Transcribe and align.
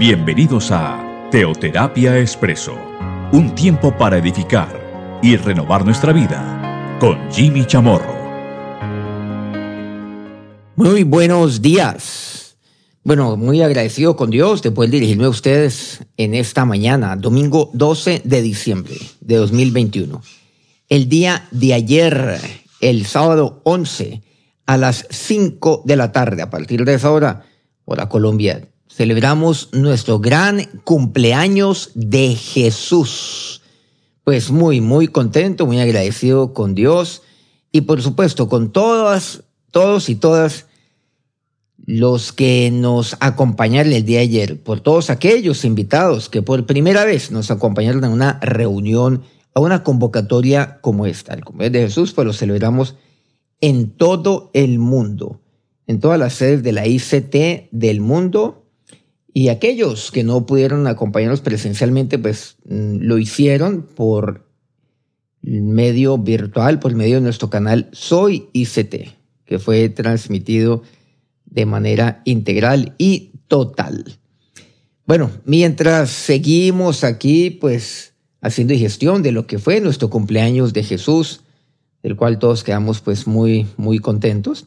Bienvenidos 0.00 0.70
a 0.70 1.28
Teoterapia 1.30 2.18
Expreso, 2.18 2.74
un 3.32 3.54
tiempo 3.54 3.94
para 3.94 4.16
edificar 4.16 5.20
y 5.22 5.36
renovar 5.36 5.84
nuestra 5.84 6.14
vida 6.14 6.96
con 6.98 7.30
Jimmy 7.30 7.66
Chamorro. 7.66 8.14
Muy 10.74 11.02
buenos 11.02 11.60
días. 11.60 12.56
Bueno, 13.04 13.36
muy 13.36 13.60
agradecido 13.60 14.16
con 14.16 14.30
Dios 14.30 14.62
de 14.62 14.70
poder 14.70 14.88
dirigirme 14.88 15.26
a 15.26 15.28
ustedes 15.28 16.02
en 16.16 16.32
esta 16.32 16.64
mañana, 16.64 17.14
domingo 17.16 17.68
12 17.74 18.22
de 18.24 18.40
diciembre 18.40 18.96
de 19.20 19.36
2021. 19.36 20.22
El 20.88 21.10
día 21.10 21.46
de 21.50 21.74
ayer, 21.74 22.40
el 22.80 23.04
sábado 23.04 23.60
11, 23.64 24.22
a 24.64 24.78
las 24.78 25.06
5 25.10 25.82
de 25.84 25.96
la 25.96 26.10
tarde, 26.10 26.40
a 26.40 26.48
partir 26.48 26.86
de 26.86 26.94
esa 26.94 27.10
hora, 27.10 27.44
hora 27.84 28.08
Colombia, 28.08 28.69
celebramos 28.92 29.68
nuestro 29.72 30.18
gran 30.18 30.64
cumpleaños 30.84 31.90
de 31.94 32.34
Jesús. 32.34 33.62
Pues 34.24 34.50
muy, 34.50 34.80
muy 34.80 35.08
contento, 35.08 35.66
muy 35.66 35.80
agradecido 35.80 36.52
con 36.52 36.74
Dios 36.74 37.22
y 37.72 37.82
por 37.82 38.02
supuesto 38.02 38.48
con 38.48 38.72
todas, 38.72 39.44
todos 39.70 40.08
y 40.08 40.16
todas 40.16 40.66
los 41.86 42.32
que 42.32 42.70
nos 42.70 43.16
acompañaron 43.20 43.92
el 43.92 44.04
día 44.04 44.18
de 44.18 44.24
ayer, 44.24 44.62
por 44.62 44.80
todos 44.80 45.08
aquellos 45.08 45.64
invitados 45.64 46.28
que 46.28 46.42
por 46.42 46.66
primera 46.66 47.04
vez 47.04 47.30
nos 47.30 47.50
acompañaron 47.50 48.04
en 48.04 48.10
una 48.10 48.38
reunión, 48.42 49.22
a 49.54 49.60
una 49.60 49.82
convocatoria 49.82 50.80
como 50.80 51.06
esta. 51.06 51.32
El 51.32 51.44
cumpleaños 51.44 51.72
de 51.72 51.82
Jesús, 51.88 52.12
pues 52.12 52.26
lo 52.26 52.32
celebramos 52.32 52.96
en 53.60 53.90
todo 53.90 54.50
el 54.52 54.78
mundo, 54.78 55.40
en 55.86 56.00
todas 56.00 56.18
las 56.18 56.34
sedes 56.34 56.62
de 56.62 56.72
la 56.72 56.86
ICT 56.86 57.70
del 57.72 58.00
mundo 58.00 58.59
y 59.32 59.48
aquellos 59.48 60.10
que 60.10 60.24
no 60.24 60.46
pudieron 60.46 60.86
acompañarnos 60.86 61.40
presencialmente, 61.40 62.18
pues 62.18 62.56
mm, 62.64 62.96
lo 63.00 63.18
hicieron 63.18 63.82
por 63.82 64.48
medio 65.42 66.18
virtual, 66.18 66.80
por 66.80 66.94
medio 66.94 67.16
de 67.16 67.22
nuestro 67.22 67.48
canal 67.48 67.88
Soy 67.92 68.48
ICT, 68.52 68.94
que 69.44 69.58
fue 69.58 69.88
transmitido 69.88 70.82
de 71.44 71.66
manera 71.66 72.22
integral 72.24 72.94
y 72.98 73.32
total. 73.48 74.18
Bueno, 75.06 75.30
mientras 75.44 76.10
seguimos 76.10 77.02
aquí, 77.02 77.50
pues 77.50 78.14
haciendo 78.40 78.72
digestión 78.72 79.22
de 79.22 79.32
lo 79.32 79.46
que 79.46 79.58
fue 79.58 79.80
nuestro 79.80 80.10
cumpleaños 80.10 80.72
de 80.72 80.84
Jesús, 80.84 81.40
del 82.02 82.16
cual 82.16 82.38
todos 82.38 82.64
quedamos 82.64 83.00
pues 83.00 83.26
muy, 83.26 83.66
muy 83.76 83.98
contentos. 83.98 84.66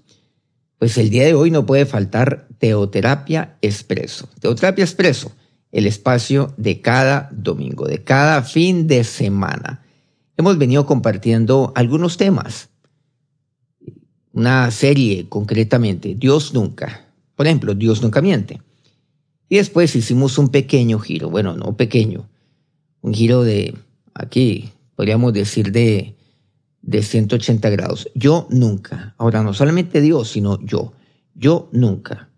Pues 0.84 0.98
el 0.98 1.09
día 1.09 1.23
de 1.23 1.34
hoy 1.34 1.50
no 1.50 1.66
puede 1.66 1.86
faltar 1.86 2.45
Teoterapia 2.58 3.56
Expreso. 3.62 4.28
Teoterapia 4.42 4.84
Expreso, 4.84 5.31
el 5.72 5.88
espacio 5.88 6.53
de 6.58 6.81
cada 6.81 7.30
domingo, 7.31 7.88
de 7.88 8.03
cada 8.03 8.42
fin 8.42 8.86
de 8.86 9.06
semana. 9.06 9.81
Hemos 10.36 10.58
venido 10.58 10.86
compartiendo 10.86 11.72
algunos 11.73 12.17
temas. 12.17 12.67
Una 14.34 14.70
serie 14.72 15.30
concretamente, 15.30 16.16
Dios 16.16 16.53
nunca. 16.53 17.06
Por 17.38 17.47
ejemplo, 17.47 17.75
Dios 17.75 18.02
nunca 18.02 18.22
miente. 18.22 18.59
Y 19.47 19.56
después 19.56 19.95
hicimos 19.95 20.38
un 20.38 20.50
pequeño 20.50 21.00
giro, 21.00 21.30
bueno, 21.30 21.56
no 21.56 21.78
pequeño, 21.78 22.28
un 23.00 23.14
giro 23.14 23.44
de, 23.44 23.73
aquí, 24.14 24.72
podríamos 24.97 25.31
decir 25.31 25.72
de 25.72 26.18
de 26.84 27.02
180 27.02 27.70
grados. 27.72 28.09
Yo 28.14 28.48
nunca. 28.52 29.16
Ahora, 29.17 29.42
no 29.42 29.53
solamente 29.53 30.02
Dios, 30.02 30.30
sino 30.30 30.62
yo. 30.62 30.94
Yo 31.34 31.69
nunca. 31.72 32.30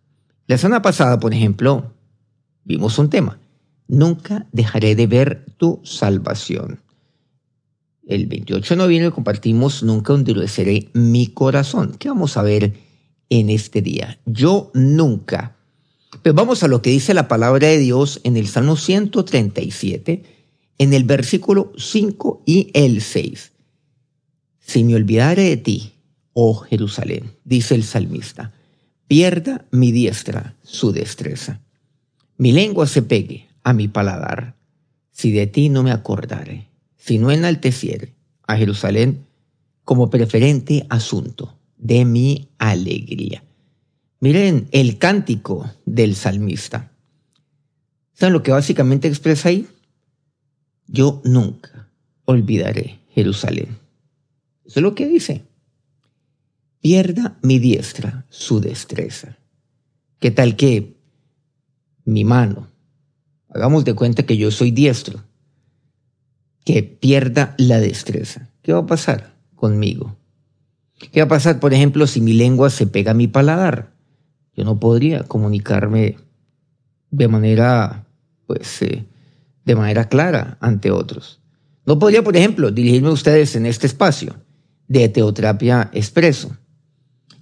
La 0.47 0.57
semana 0.57 0.81
pasada, 0.81 1.19
por 1.19 1.33
ejemplo, 1.33 1.91
vimos 2.63 2.97
un 2.97 3.09
tema. 3.09 3.39
Nunca 3.87 4.47
dejaré 4.51 4.95
de 4.95 5.07
ver 5.07 5.45
tu 5.57 5.81
salvación. 5.83 6.79
El 8.07 8.27
28 8.27 8.75
de 8.75 8.77
noviembre 8.77 9.11
compartimos 9.11 9.81
Nunca 9.81 10.13
endureceré 10.13 10.89
mi 10.93 11.27
corazón. 11.27 11.95
¿Qué 11.97 12.07
vamos 12.07 12.37
a 12.37 12.43
ver 12.43 12.73
en 13.29 13.49
este 13.49 13.81
día? 13.81 14.19
Yo 14.25 14.69
nunca. 14.75 15.55
Pero 16.21 16.35
vamos 16.35 16.63
a 16.63 16.67
lo 16.67 16.83
que 16.83 16.91
dice 16.91 17.15
la 17.15 17.27
palabra 17.27 17.67
de 17.67 17.79
Dios 17.79 18.21
en 18.23 18.37
el 18.37 18.47
Salmo 18.47 18.77
137, 18.77 20.23
en 20.77 20.93
el 20.93 21.03
versículo 21.03 21.73
5 21.77 22.43
y 22.45 22.69
el 22.73 23.01
6. 23.01 23.54
Si 24.65 24.83
me 24.83 24.95
olvidare 24.95 25.43
de 25.43 25.57
ti, 25.57 25.93
oh 26.33 26.55
Jerusalén, 26.55 27.31
dice 27.43 27.75
el 27.75 27.83
salmista, 27.83 28.51
pierda 29.07 29.65
mi 29.69 29.91
diestra 29.91 30.55
su 30.63 30.91
destreza. 30.91 31.61
Mi 32.37 32.51
lengua 32.51 32.87
se 32.87 33.03
pegue 33.03 33.47
a 33.63 33.73
mi 33.73 33.87
paladar, 33.87 34.55
si 35.11 35.31
de 35.31 35.45
ti 35.45 35.69
no 35.69 35.83
me 35.83 35.91
acordare, 35.91 36.67
si 36.97 37.19
no 37.19 37.29
enalteciere 37.29 38.15
a 38.47 38.57
Jerusalén 38.57 39.27
como 39.83 40.09
preferente 40.09 40.87
asunto 40.89 41.55
de 41.77 42.03
mi 42.03 42.49
alegría. 42.57 43.43
Miren 44.19 44.67
el 44.71 44.97
cántico 44.97 45.69
del 45.85 46.15
salmista. 46.15 46.91
¿Saben 48.13 48.33
lo 48.33 48.41
que 48.41 48.51
básicamente 48.51 49.07
expresa 49.07 49.49
ahí? 49.49 49.67
Yo 50.87 51.21
nunca 51.23 51.87
olvidaré 52.25 52.97
Jerusalén. 53.13 53.84
Eso 54.65 54.79
es 54.79 54.83
lo 54.83 54.95
que 54.95 55.07
dice. 55.07 55.45
Pierda 56.81 57.37
mi 57.41 57.59
diestra 57.59 58.25
su 58.29 58.59
destreza. 58.59 59.37
¿Qué 60.19 60.31
tal 60.31 60.55
que 60.55 60.97
mi 62.03 62.23
mano, 62.23 62.69
hagamos 63.49 63.85
de 63.85 63.93
cuenta 63.93 64.23
que 64.23 64.37
yo 64.37 64.51
soy 64.51 64.71
diestro, 64.71 65.23
que 66.63 66.83
pierda 66.83 67.53
la 67.57 67.79
destreza? 67.79 68.49
¿Qué 68.61 68.73
va 68.73 68.79
a 68.79 68.85
pasar 68.85 69.35
conmigo? 69.55 70.15
¿Qué 71.11 71.21
va 71.21 71.25
a 71.25 71.29
pasar, 71.29 71.59
por 71.59 71.73
ejemplo, 71.73 72.07
si 72.07 72.21
mi 72.21 72.33
lengua 72.33 72.69
se 72.69 72.87
pega 72.87 73.11
a 73.11 73.15
mi 73.15 73.27
paladar? 73.27 73.93
Yo 74.55 74.63
no 74.63 74.79
podría 74.79 75.23
comunicarme 75.23 76.17
de 77.11 77.27
manera, 77.27 78.07
pues, 78.47 78.81
eh, 78.81 79.05
de 79.65 79.75
manera 79.75 80.07
clara 80.07 80.57
ante 80.61 80.91
otros. 80.91 81.41
No 81.85 81.99
podría, 81.99 82.23
por 82.23 82.35
ejemplo, 82.37 82.71
dirigirme 82.71 83.09
a 83.09 83.13
ustedes 83.13 83.55
en 83.55 83.65
este 83.65 83.85
espacio 83.87 84.44
de 84.87 85.09
Teoterapia 85.09 85.89
Expreso. 85.93 86.55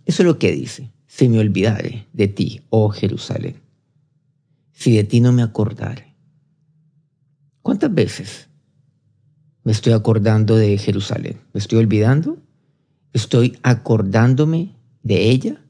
Eso 0.05 0.23
es 0.23 0.25
lo 0.25 0.39
que 0.39 0.51
dice. 0.51 0.91
Si 1.07 1.29
me 1.29 1.39
olvidare 1.39 2.07
de 2.13 2.27
ti, 2.27 2.61
oh 2.69 2.89
Jerusalén. 2.89 3.61
Si 4.71 4.95
de 4.95 5.03
ti 5.03 5.21
no 5.21 5.31
me 5.31 5.43
acordare. 5.43 6.13
¿Cuántas 7.61 7.93
veces 7.93 8.49
me 9.63 9.71
estoy 9.71 9.93
acordando 9.93 10.55
de 10.55 10.77
Jerusalén? 10.77 11.39
¿Me 11.53 11.59
estoy 11.59 11.79
olvidando? 11.79 12.37
¿Estoy 13.13 13.57
acordándome 13.63 14.75
de 15.03 15.29
ella? 15.29 15.63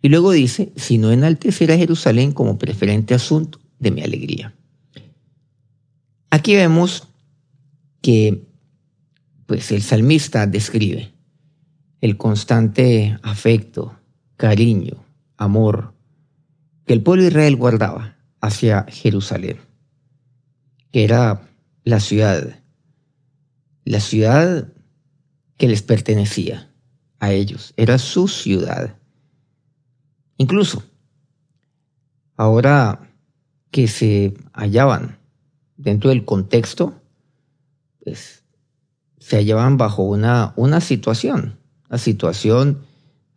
Y 0.00 0.08
luego 0.08 0.32
dice, 0.32 0.72
si 0.74 0.98
no 0.98 1.12
enaltecer 1.12 1.70
a 1.70 1.76
Jerusalén 1.76 2.32
como 2.32 2.58
preferente 2.58 3.14
asunto 3.14 3.60
de 3.78 3.90
mi 3.92 4.02
alegría. 4.02 4.54
Aquí 6.30 6.56
vemos 6.56 7.08
que 8.00 8.48
pues 9.52 9.70
el 9.70 9.82
salmista 9.82 10.46
describe 10.46 11.12
el 12.00 12.16
constante 12.16 13.18
afecto, 13.22 13.94
cariño, 14.38 15.04
amor 15.36 15.92
que 16.86 16.94
el 16.94 17.02
pueblo 17.02 17.24
de 17.24 17.28
Israel 17.28 17.56
guardaba 17.56 18.16
hacia 18.40 18.86
Jerusalén, 18.88 19.58
que 20.90 21.04
era 21.04 21.50
la 21.84 22.00
ciudad, 22.00 22.62
la 23.84 24.00
ciudad 24.00 24.72
que 25.58 25.68
les 25.68 25.82
pertenecía 25.82 26.70
a 27.18 27.32
ellos, 27.32 27.74
era 27.76 27.98
su 27.98 28.28
ciudad. 28.28 28.96
Incluso, 30.38 30.82
ahora 32.38 33.10
que 33.70 33.86
se 33.86 34.32
hallaban 34.54 35.18
dentro 35.76 36.08
del 36.08 36.24
contexto, 36.24 36.98
pues 38.02 38.41
se 39.22 39.36
hallaban 39.36 39.76
bajo 39.76 40.02
una, 40.02 40.52
una 40.56 40.80
situación, 40.80 41.56
una 41.88 41.98
situación 41.98 42.80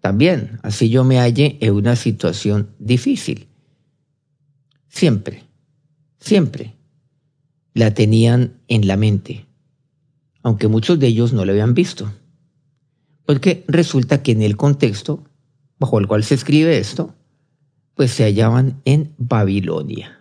también, 0.01 0.59
así 0.63 0.89
yo 0.89 1.03
me 1.03 1.19
halle 1.19 1.57
en 1.61 1.73
una 1.73 1.95
situación 1.95 2.71
difícil. 2.79 3.47
Siempre, 4.87 5.43
siempre 6.19 6.73
la 7.73 7.93
tenían 7.93 8.53
en 8.67 8.87
la 8.87 8.97
mente, 8.97 9.45
aunque 10.41 10.67
muchos 10.67 10.99
de 10.99 11.07
ellos 11.07 11.33
no 11.33 11.45
la 11.45 11.51
habían 11.51 11.75
visto. 11.75 12.11
Porque 13.25 13.63
resulta 13.67 14.23
que 14.23 14.31
en 14.31 14.41
el 14.41 14.57
contexto 14.57 15.23
bajo 15.77 15.99
el 15.99 16.07
cual 16.07 16.23
se 16.23 16.33
escribe 16.33 16.79
esto, 16.79 17.13
pues 17.93 18.11
se 18.11 18.23
hallaban 18.23 18.81
en 18.85 19.13
Babilonia. 19.17 20.19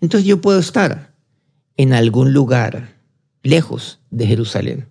Entonces 0.00 0.26
yo 0.26 0.40
puedo 0.40 0.58
estar 0.58 1.14
en 1.76 1.92
algún 1.92 2.32
lugar 2.32 2.98
lejos 3.42 3.99
de 4.10 4.26
Jerusalén. 4.26 4.88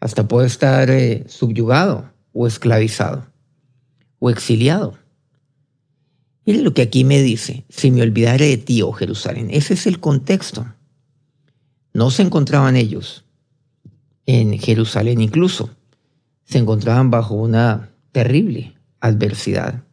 Hasta 0.00 0.26
puede 0.28 0.46
estar 0.46 0.90
eh, 0.90 1.24
subyugado 1.28 2.10
o 2.32 2.46
esclavizado 2.46 3.26
o 4.18 4.30
exiliado. 4.30 4.98
Mire 6.46 6.62
lo 6.62 6.72
que 6.72 6.82
aquí 6.82 7.04
me 7.04 7.20
dice, 7.22 7.64
si 7.68 7.90
me 7.90 8.02
olvidare 8.02 8.46
de 8.46 8.56
ti, 8.56 8.82
oh 8.82 8.92
Jerusalén. 8.92 9.48
Ese 9.50 9.74
es 9.74 9.86
el 9.86 10.00
contexto. 10.00 10.66
No 11.92 12.10
se 12.10 12.22
encontraban 12.22 12.76
ellos 12.76 13.24
en 14.26 14.58
Jerusalén, 14.58 15.20
incluso 15.20 15.70
se 16.44 16.58
encontraban 16.58 17.10
bajo 17.10 17.34
una 17.34 17.90
terrible 18.12 18.74
adversidad. 19.00 19.84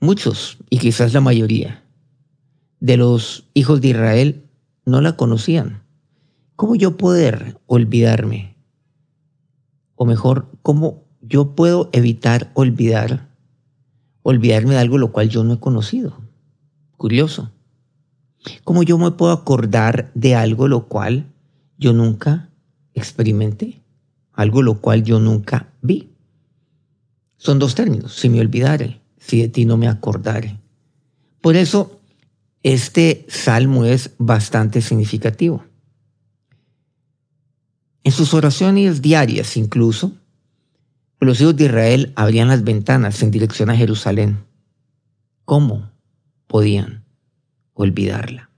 Muchos, 0.00 0.58
y 0.70 0.78
quizás 0.78 1.12
la 1.12 1.20
mayoría, 1.20 1.82
de 2.80 2.96
los 2.96 3.44
hijos 3.54 3.80
de 3.80 3.88
Israel 3.88 4.44
no 4.84 5.00
la 5.00 5.16
conocían. 5.16 5.82
¿Cómo 6.56 6.74
yo 6.74 6.96
poder 6.96 7.60
olvidarme? 7.66 8.56
O 9.94 10.06
mejor, 10.06 10.48
¿cómo 10.62 11.04
yo 11.20 11.54
puedo 11.54 11.90
evitar 11.92 12.50
olvidar, 12.54 13.28
olvidarme 14.22 14.72
de 14.72 14.80
algo 14.80 14.96
lo 14.96 15.12
cual 15.12 15.28
yo 15.28 15.44
no 15.44 15.54
he 15.54 15.60
conocido? 15.60 16.16
Curioso. 16.96 17.52
¿Cómo 18.64 18.82
yo 18.82 18.96
me 18.96 19.10
puedo 19.10 19.32
acordar 19.32 20.10
de 20.14 20.34
algo 20.34 20.66
lo 20.66 20.88
cual 20.88 21.26
yo 21.76 21.92
nunca 21.92 22.48
experimenté? 22.94 23.82
Algo 24.32 24.62
lo 24.62 24.80
cual 24.80 25.04
yo 25.04 25.20
nunca 25.20 25.74
vi. 25.82 26.08
Son 27.36 27.58
dos 27.58 27.74
términos, 27.74 28.14
si 28.14 28.30
me 28.30 28.40
olvidare, 28.40 29.02
si 29.18 29.42
de 29.42 29.48
ti 29.48 29.66
no 29.66 29.76
me 29.76 29.88
acordare. 29.88 30.58
Por 31.42 31.54
eso, 31.54 32.00
este 32.62 33.26
salmo 33.28 33.84
es 33.84 34.12
bastante 34.16 34.80
significativo. 34.80 35.65
En 38.06 38.12
sus 38.12 38.34
oraciones 38.34 39.02
diarias 39.02 39.56
incluso, 39.56 40.12
los 41.18 41.40
hijos 41.40 41.56
de 41.56 41.64
Israel 41.64 42.12
abrían 42.14 42.46
las 42.46 42.62
ventanas 42.62 43.20
en 43.20 43.32
dirección 43.32 43.68
a 43.68 43.76
Jerusalén. 43.76 44.44
¿Cómo 45.44 45.90
podían 46.46 47.04
olvidarla? 47.74 48.48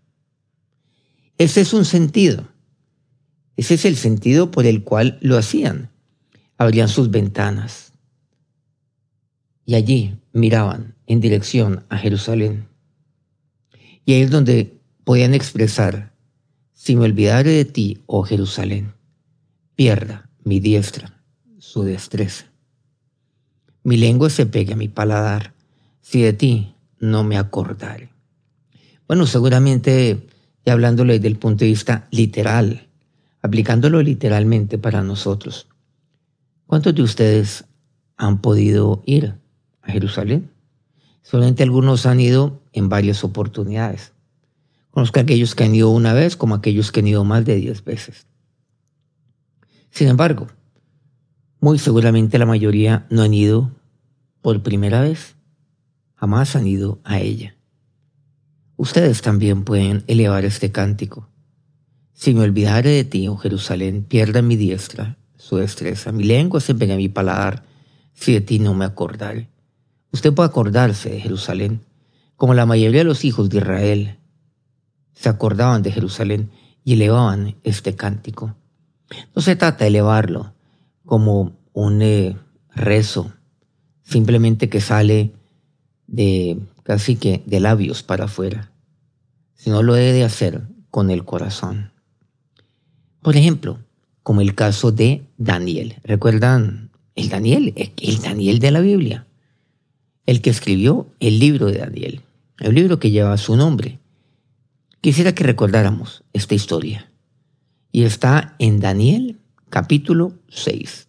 Ese 1.39 1.63
es 1.63 1.73
un 1.73 1.87
sentido. 1.87 2.47
Ese 3.57 3.73
es 3.73 3.87
el 3.87 3.97
sentido 3.97 4.51
por 4.51 4.67
el 4.67 4.85
cual 4.85 5.17
lo 5.23 5.39
hacían. 5.39 5.91
Abrían 6.59 6.89
sus 6.89 7.11
ventanas 7.11 7.95
y 9.65 9.77
allí 9.77 10.19
miraban 10.35 10.95
en 11.07 11.23
dirección 11.23 11.87
a 11.89 11.97
Jerusalén. 11.97 12.69
Y 14.05 14.13
ahí 14.13 14.21
es 14.21 14.31
donde 14.31 14.79
podían 15.05 15.33
expresar, 15.33 16.13
si 16.75 16.97
me 16.97 17.05
olvidare 17.07 17.53
de 17.53 17.65
ti, 17.65 18.03
oh 18.05 18.25
Jerusalén, 18.25 18.98
pierda 19.79 20.29
mi 20.43 20.59
diestra 20.59 21.23
su 21.59 21.85
destreza. 21.85 22.47
Mi 23.85 23.97
lengua 23.97 24.29
se 24.29 24.45
pegue 24.45 24.73
a 24.73 24.77
mi 24.77 24.89
paladar, 24.89 25.55
si 26.01 26.21
de 26.21 26.33
ti 26.33 26.75
no 26.99 27.23
me 27.23 27.39
acordare. 27.39 28.09
Bueno, 29.07 29.25
seguramente, 29.25 30.27
ya 30.67 30.73
hablándole 30.73 31.13
desde 31.15 31.29
el 31.29 31.37
punto 31.37 31.61
de 31.61 31.71
vista 31.71 32.09
literal, 32.11 32.89
aplicándolo 33.41 34.03
literalmente 34.03 34.79
para 34.79 35.03
nosotros, 35.03 35.69
¿cuántos 36.67 36.97
de 36.97 37.03
ustedes 37.03 37.65
han 38.17 38.41
podido 38.41 39.05
ir 39.07 39.37
Jerusalén. 39.85 40.51
Solamente 41.23 41.63
algunos 41.63 42.05
han 42.05 42.19
ido 42.19 42.61
en 42.73 42.89
varias 42.89 43.23
oportunidades. 43.23 44.13
Conozco 44.91 45.21
a 45.21 45.23
aquellos 45.23 45.55
que 45.55 45.63
han 45.63 45.75
ido 45.75 45.91
una 45.91 46.13
vez 46.15 46.37
como 46.37 46.57
aquellos 46.57 46.91
que 46.91 46.99
han 46.99 47.07
ido 47.07 47.23
más 47.23 47.45
de 47.45 47.55
diez 47.55 47.85
veces. 47.85 48.27
Sin 49.91 50.09
embargo, 50.09 50.49
muy 51.61 51.79
seguramente 51.79 52.39
la 52.39 52.47
mayoría 52.47 53.07
no 53.11 53.23
han 53.23 53.35
ido 53.35 53.73
por 54.43 54.63
primera 54.63 55.01
vez. 55.01 55.37
Jamás 56.15 56.57
han 56.57 56.67
ido 56.67 57.01
a 57.05 57.21
ella. 57.21 57.57
Ustedes 58.77 59.23
también 59.23 59.65
pueden 59.65 60.05
elevar 60.07 60.45
este 60.45 60.71
cántico. 60.71 61.29
Si 62.13 62.35
me 62.35 62.43
olvidare 62.43 62.91
de 62.91 63.05
ti, 63.05 63.29
oh 63.29 63.37
Jerusalén, 63.37 64.05
pierda 64.05 64.43
mi 64.43 64.57
diestra 64.57 65.17
su 65.37 65.57
destreza. 65.57 66.13
Mi 66.13 66.25
lengua 66.25 66.61
se 66.61 66.75
pega 66.75 66.95
a 66.95 66.97
mi 66.97 67.09
paladar, 67.09 67.65
si 68.13 68.33
de 68.33 68.41
ti 68.41 68.59
no 68.59 68.75
me 68.75 68.85
acordare. 68.85 69.49
Usted 70.13 70.33
puede 70.33 70.49
acordarse 70.49 71.11
de 71.11 71.21
Jerusalén, 71.21 71.81
como 72.37 72.55
la 72.55 72.67
mayoría 72.67 73.01
de 73.01 73.05
los 73.05 73.25
hijos 73.25 73.49
de 73.51 73.59
Israel 73.59 74.19
se 75.19 75.29
acordaban 75.29 75.83
de 75.83 75.91
Jerusalén 75.91 76.51
y 76.85 76.93
elevaban 76.93 77.57
este 77.65 77.97
cántico. 77.97 78.55
No 79.35 79.43
se 79.43 79.57
trata 79.57 79.85
de 79.85 79.89
elevarlo 79.89 80.53
como 81.05 81.53
un 81.73 82.03
eh, 82.03 82.37
rezo, 82.75 83.33
simplemente 84.03 84.69
que 84.69 84.81
sale 84.81 85.33
de 86.07 86.59
casi 86.83 87.17
que 87.17 87.43
de 87.47 87.61
labios 87.61 88.03
para 88.03 88.25
afuera, 88.25 88.73
sino 89.55 89.83
lo 89.83 89.95
debe 89.95 90.13
de 90.13 90.25
hacer 90.25 90.63
con 90.91 91.11
el 91.11 91.25
corazón. 91.25 91.93
Por 93.23 93.37
ejemplo, 93.37 93.79
como 94.23 94.41
el 94.41 94.55
caso 94.55 94.93
de 94.93 95.25
Daniel. 95.37 95.97
¿Recuerdan 96.05 96.91
el 97.15 97.29
Daniel? 97.29 97.75
El 97.97 98.21
Daniel 98.21 98.59
de 98.59 98.71
la 98.71 98.81
Biblia 98.81 99.29
el 100.29 100.43
que 100.43 100.51
escribió 100.51 101.07
el 101.21 101.39
libro 101.39 101.69
de 101.69 101.79
Daniel, 101.79 102.21
el 102.61 102.75
libro 102.75 102.99
que 102.99 103.11
lleva 103.11 103.39
su 103.39 103.57
nombre. 103.57 103.99
Quisiera 105.01 105.35
que 105.35 105.43
recordáramos 105.43 106.23
esta 106.35 106.55
historia. 106.55 107.08
Y 107.91 108.05
está 108.05 108.55
en 108.59 108.81
Daniel 108.81 109.39
capítulo 109.71 110.35
6. 110.49 111.09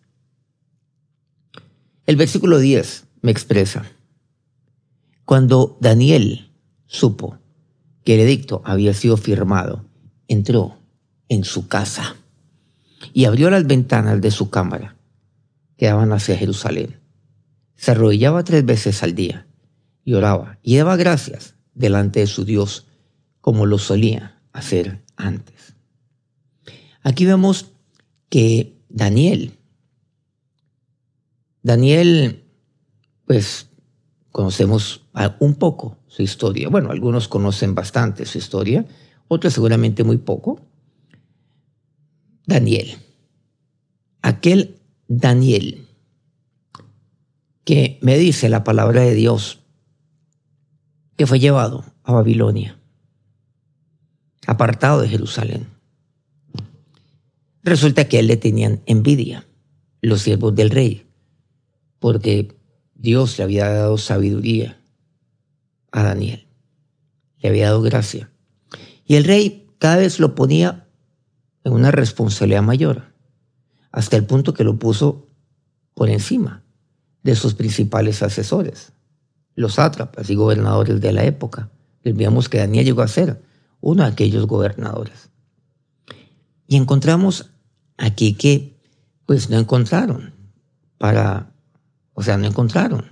El 2.06 2.16
versículo 2.16 2.60
10 2.60 3.06
me 3.22 3.32
expresa, 3.32 3.86
cuando 5.26 5.78
Daniel 5.80 6.50
supo 6.88 7.38
que 8.04 8.16
el 8.16 8.22
edicto 8.22 8.62
había 8.66 8.94
sido 8.94 9.18
firmado, 9.18 9.86
entró 10.28 10.78
en 11.28 11.44
su 11.44 11.68
casa 11.68 12.16
y 13.14 13.26
abrió 13.26 13.50
las 13.50 13.68
ventanas 13.68 14.22
de 14.22 14.32
su 14.32 14.50
cámara 14.50 14.96
que 15.78 15.86
daban 15.86 16.12
hacia 16.12 16.38
Jerusalén 16.38 17.00
se 17.80 17.92
arrodillaba 17.92 18.44
tres 18.44 18.66
veces 18.66 19.04
al 19.04 19.16
día 19.16 19.48
y 20.04 20.14
oraba 20.14 20.60
y 20.62 20.76
daba 20.76 20.98
gracias 20.98 21.56
delante 21.74 22.20
de 22.20 22.28
su 22.28 22.44
Dios 22.44 22.88
como 23.40 23.66
lo 23.66 23.78
solía 23.78 24.42
hacer 24.52 25.02
antes. 25.16 25.56
Aquí 27.10 27.26
vemos 27.26 27.72
que 28.30 28.78
Daniel, 28.88 29.58
Daniel, 31.64 32.44
pues 33.26 33.68
conocemos 34.32 35.08
un 35.40 35.56
poco 35.56 35.98
su 36.06 36.22
historia. 36.22 36.70
Bueno, 36.70 36.92
algunos 36.92 37.28
conocen 37.28 37.74
bastante 37.74 38.28
su 38.28 38.38
historia, 38.38 38.86
otros 39.28 39.54
seguramente 39.54 40.04
muy 40.04 40.18
poco. 40.18 40.62
Daniel, 42.46 43.00
aquel 44.22 44.80
Daniel 45.08 45.88
que 47.64 47.98
me 48.04 48.20
dice 48.20 48.50
la 48.50 48.64
palabra 48.64 49.02
de 49.02 49.16
Dios 49.16 49.62
que 51.18 51.26
fue 51.26 51.40
llevado 51.40 51.86
a 52.04 52.14
Babilonia, 52.14 52.80
apartado 54.46 55.02
de 55.02 55.10
Jerusalén. 55.10 55.79
Resulta 57.64 58.08
que 58.08 58.18
a 58.18 58.20
él 58.22 58.28
le 58.28 58.38
tenían 58.38 58.82
envidia 58.86 59.48
los 60.02 60.22
siervos 60.22 60.56
del 60.56 60.70
rey, 60.70 61.08
porque 62.00 62.56
Dios 62.96 63.38
le 63.38 63.44
había 63.44 63.70
dado 63.70 63.98
sabiduría 63.98 64.82
a 65.92 66.04
Daniel, 66.04 66.48
le 67.40 67.50
había 67.50 67.66
dado 67.66 67.82
gracia. 67.82 68.32
Y 69.06 69.16
el 69.16 69.26
rey 69.26 69.68
cada 69.78 69.98
vez 69.98 70.20
lo 70.20 70.36
ponía 70.36 70.88
en 71.64 71.74
una 71.74 71.92
responsabilidad 71.92 72.62
mayor, 72.62 73.14
hasta 73.92 74.16
el 74.16 74.26
punto 74.26 74.54
que 74.54 74.64
lo 74.64 74.80
puso 74.80 75.28
por 75.94 76.10
encima 76.10 76.64
de 77.24 77.36
sus 77.36 77.56
principales 77.56 78.24
asesores, 78.24 78.94
los 79.56 79.74
sátrapas 79.74 80.30
y 80.30 80.36
gobernadores 80.36 81.02
de 81.02 81.12
la 81.12 81.26
época. 81.26 81.70
Veamos 82.04 82.48
que 82.48 82.60
Daniel 82.60 82.86
llegó 82.86 83.02
a 83.02 83.08
ser 83.08 83.42
uno 83.82 84.04
de 84.04 84.10
aquellos 84.10 84.48
gobernadores. 84.48 85.30
Y 86.70 86.78
encontramos 86.78 87.52
aquí 87.98 88.36
que 88.36 88.80
pues 89.26 89.50
no 89.50 89.60
encontraron 89.60 90.34
para, 90.98 91.52
o 92.14 92.24
sea, 92.24 92.38
no 92.38 92.48
encontraron 92.48 93.06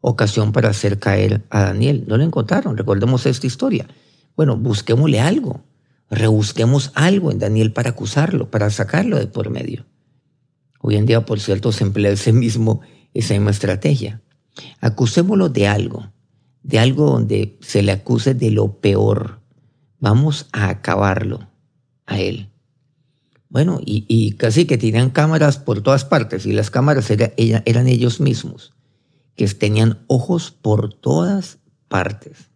ocasión 0.00 0.52
para 0.52 0.70
hacer 0.70 0.98
caer 0.98 1.44
a 1.50 1.62
Daniel. 1.62 2.04
No 2.08 2.16
lo 2.16 2.24
encontraron. 2.24 2.76
Recordemos 2.76 3.26
esta 3.26 3.46
historia. 3.46 3.86
Bueno, 4.34 4.56
busquémosle 4.56 5.20
algo. 5.20 5.62
Rebusquemos 6.10 6.90
algo 6.94 7.30
en 7.30 7.38
Daniel 7.38 7.72
para 7.72 7.90
acusarlo, 7.90 8.50
para 8.50 8.70
sacarlo 8.70 9.18
de 9.18 9.26
por 9.26 9.50
medio. 9.50 9.84
Hoy 10.80 10.96
en 10.96 11.06
día, 11.06 11.24
por 11.24 11.38
cierto, 11.38 11.72
se 11.72 11.84
emplea 11.84 12.12
ese 12.12 12.32
mismo 12.32 12.80
esa 13.12 13.34
misma 13.34 13.50
estrategia. 13.50 14.22
Acusémoslo 14.80 15.48
de 15.48 15.66
algo, 15.68 16.12
de 16.62 16.78
algo 16.78 17.10
donde 17.10 17.58
se 17.60 17.82
le 17.82 17.92
acuse 17.92 18.34
de 18.34 18.50
lo 18.50 18.80
peor. 18.80 19.40
Vamos 20.00 20.48
a 20.52 20.68
acabarlo 20.68 21.48
a 22.06 22.18
él. 22.18 22.50
Bueno, 23.48 23.80
y, 23.84 24.32
casi 24.32 24.66
que 24.66 24.76
tenían 24.76 25.10
cámaras 25.10 25.58
por 25.58 25.80
todas 25.80 26.04
partes 26.04 26.46
y 26.46 26.52
las 26.52 26.70
cámaras 26.70 27.10
eran 27.10 27.88
ellos 27.88 28.20
mismos. 28.20 28.72
que 29.36 29.46
tenían 29.48 29.98
ojos 30.06 30.50
por 30.50 30.94
todas 30.94 31.58
partes. 31.88 32.50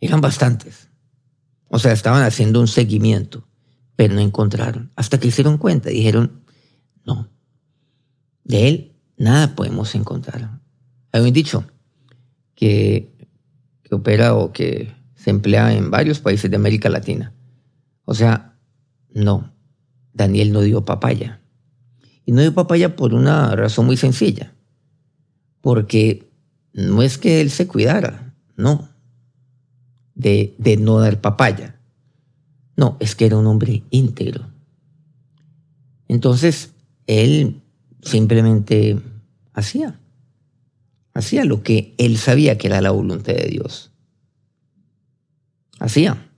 Eran 0.00 0.20
bastantes. 0.20 0.88
O 1.68 1.78
sea, 1.78 1.92
estaban 1.92 2.24
haciendo 2.24 2.60
un 2.60 2.66
seguimiento, 2.66 3.46
pero 3.94 4.14
no 4.14 4.20
encontraron. 4.20 4.90
Hasta 4.96 5.20
que 5.20 5.28
hicieron 5.28 5.56
cuenta, 5.56 5.90
dijeron, 5.90 6.42
no, 7.04 7.28
de 8.42 8.68
él 8.68 8.96
nada 9.16 9.54
podemos 9.54 9.94
encontrar. 9.94 10.58
Hay 11.12 11.20
un 11.20 11.32
dicho 11.32 11.64
que, 12.56 13.14
que 13.84 13.94
opera 13.94 14.34
o 14.34 14.52
que 14.52 14.92
se 15.14 15.30
emplea 15.30 15.72
en 15.74 15.90
varios 15.90 16.18
países 16.18 16.50
de 16.50 16.56
América 16.56 16.88
Latina. 16.88 17.32
O 18.04 18.14
sea, 18.14 18.49
no, 19.14 19.52
Daniel 20.12 20.52
no 20.52 20.60
dio 20.60 20.84
papaya. 20.84 21.40
Y 22.24 22.32
no 22.32 22.40
dio 22.40 22.54
papaya 22.54 22.96
por 22.96 23.14
una 23.14 23.54
razón 23.56 23.86
muy 23.86 23.96
sencilla. 23.96 24.54
Porque 25.60 26.30
no 26.72 27.02
es 27.02 27.18
que 27.18 27.40
él 27.40 27.50
se 27.50 27.66
cuidara, 27.66 28.34
no, 28.56 28.88
de, 30.14 30.54
no 30.78 31.00
dar 31.00 31.20
papaya. 31.20 31.80
No, 32.76 32.96
es 33.00 33.14
que 33.14 33.26
era 33.26 33.36
un 33.36 33.46
hombre 33.46 33.82
íntegro. 33.90 34.46
Entonces, 36.08 36.72
él 37.06 37.60
simplemente 38.02 38.98
hacía. 39.52 40.00
Hacía 41.12 41.44
lo 41.44 41.62
que 41.62 41.94
él 41.98 42.16
sabía 42.16 42.56
que 42.56 42.68
era 42.68 42.80
la 42.80 42.90
voluntad 42.90 43.34
de 43.34 43.48
Dios. 43.48 43.92
Hacía 45.78 46.30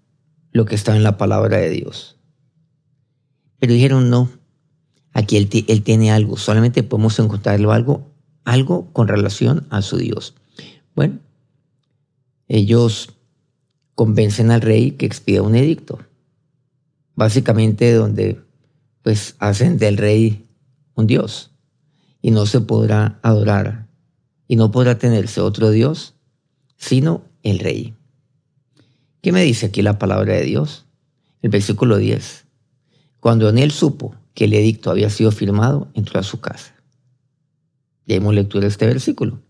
lo 0.52 0.64
que 0.64 0.75
estaba 0.75 0.97
en 0.97 1.02
la 1.02 1.19
palabra 1.19 1.59
de 1.59 1.71
Dios. 1.71 2.17
Pero 3.62 3.75
dijeron, 3.75 4.11
no, 4.11 4.28
aquí 5.12 5.37
él, 5.37 5.49
tiene 5.85 6.11
algo, 6.11 6.37
solamente 6.37 6.83
podemos 6.83 7.16
encontrarlo 7.21 7.71
algo, 7.71 8.11
algo 8.42 8.92
con 8.92 9.07
relación 9.07 9.69
a 9.71 9.83
su 9.83 9.99
Dios. 9.99 10.35
Bueno, 10.97 11.21
ellos 12.49 13.11
convencen 13.95 14.50
al 14.50 14.62
rey 14.62 14.90
que 14.90 15.07
expida 15.07 15.42
un 15.42 15.54
edicto, 15.54 16.00
básicamente 17.14 17.92
donde 17.92 18.40
pues 19.02 19.37
hacen 19.38 19.78
del 19.78 19.97
rey 19.97 20.45
un 20.97 21.07
Dios 21.07 21.52
y 22.21 22.33
no 22.33 22.47
se 22.47 22.62
podrá 22.62 23.21
adorar 23.23 23.87
y 24.49 24.57
no 24.57 24.73
podrá 24.73 24.99
tenerse 24.99 25.40
otro 25.40 25.71
Dios 25.71 26.16
sino 26.78 27.23
el 27.45 27.61
rey. 27.61 27.95
¿Qué 29.21 29.31
me 29.31 29.45
dice 29.45 29.66
aquí 29.66 29.83
la 29.83 30.00
palabra 30.00 30.35
de 30.35 30.42
Dios? 30.42 30.85
El 31.42 31.50
versículo 31.50 31.99
10. 31.99 32.41
Cuando 33.23 33.47
Daniel 33.47 33.71
supo 33.71 34.17
que 34.35 34.47
el 34.47 34.52
edicto 34.52 34.91
había 34.91 35.09
sido 35.09 35.31
firmado, 35.31 35.87
entró 35.95 36.19
a 36.19 36.25
su 36.25 36.41
casa. 36.41 36.75
Demos 38.05 38.35
lectura 38.35 38.62
de 38.62 38.71
este 38.71 38.85
versículo. 38.85 39.41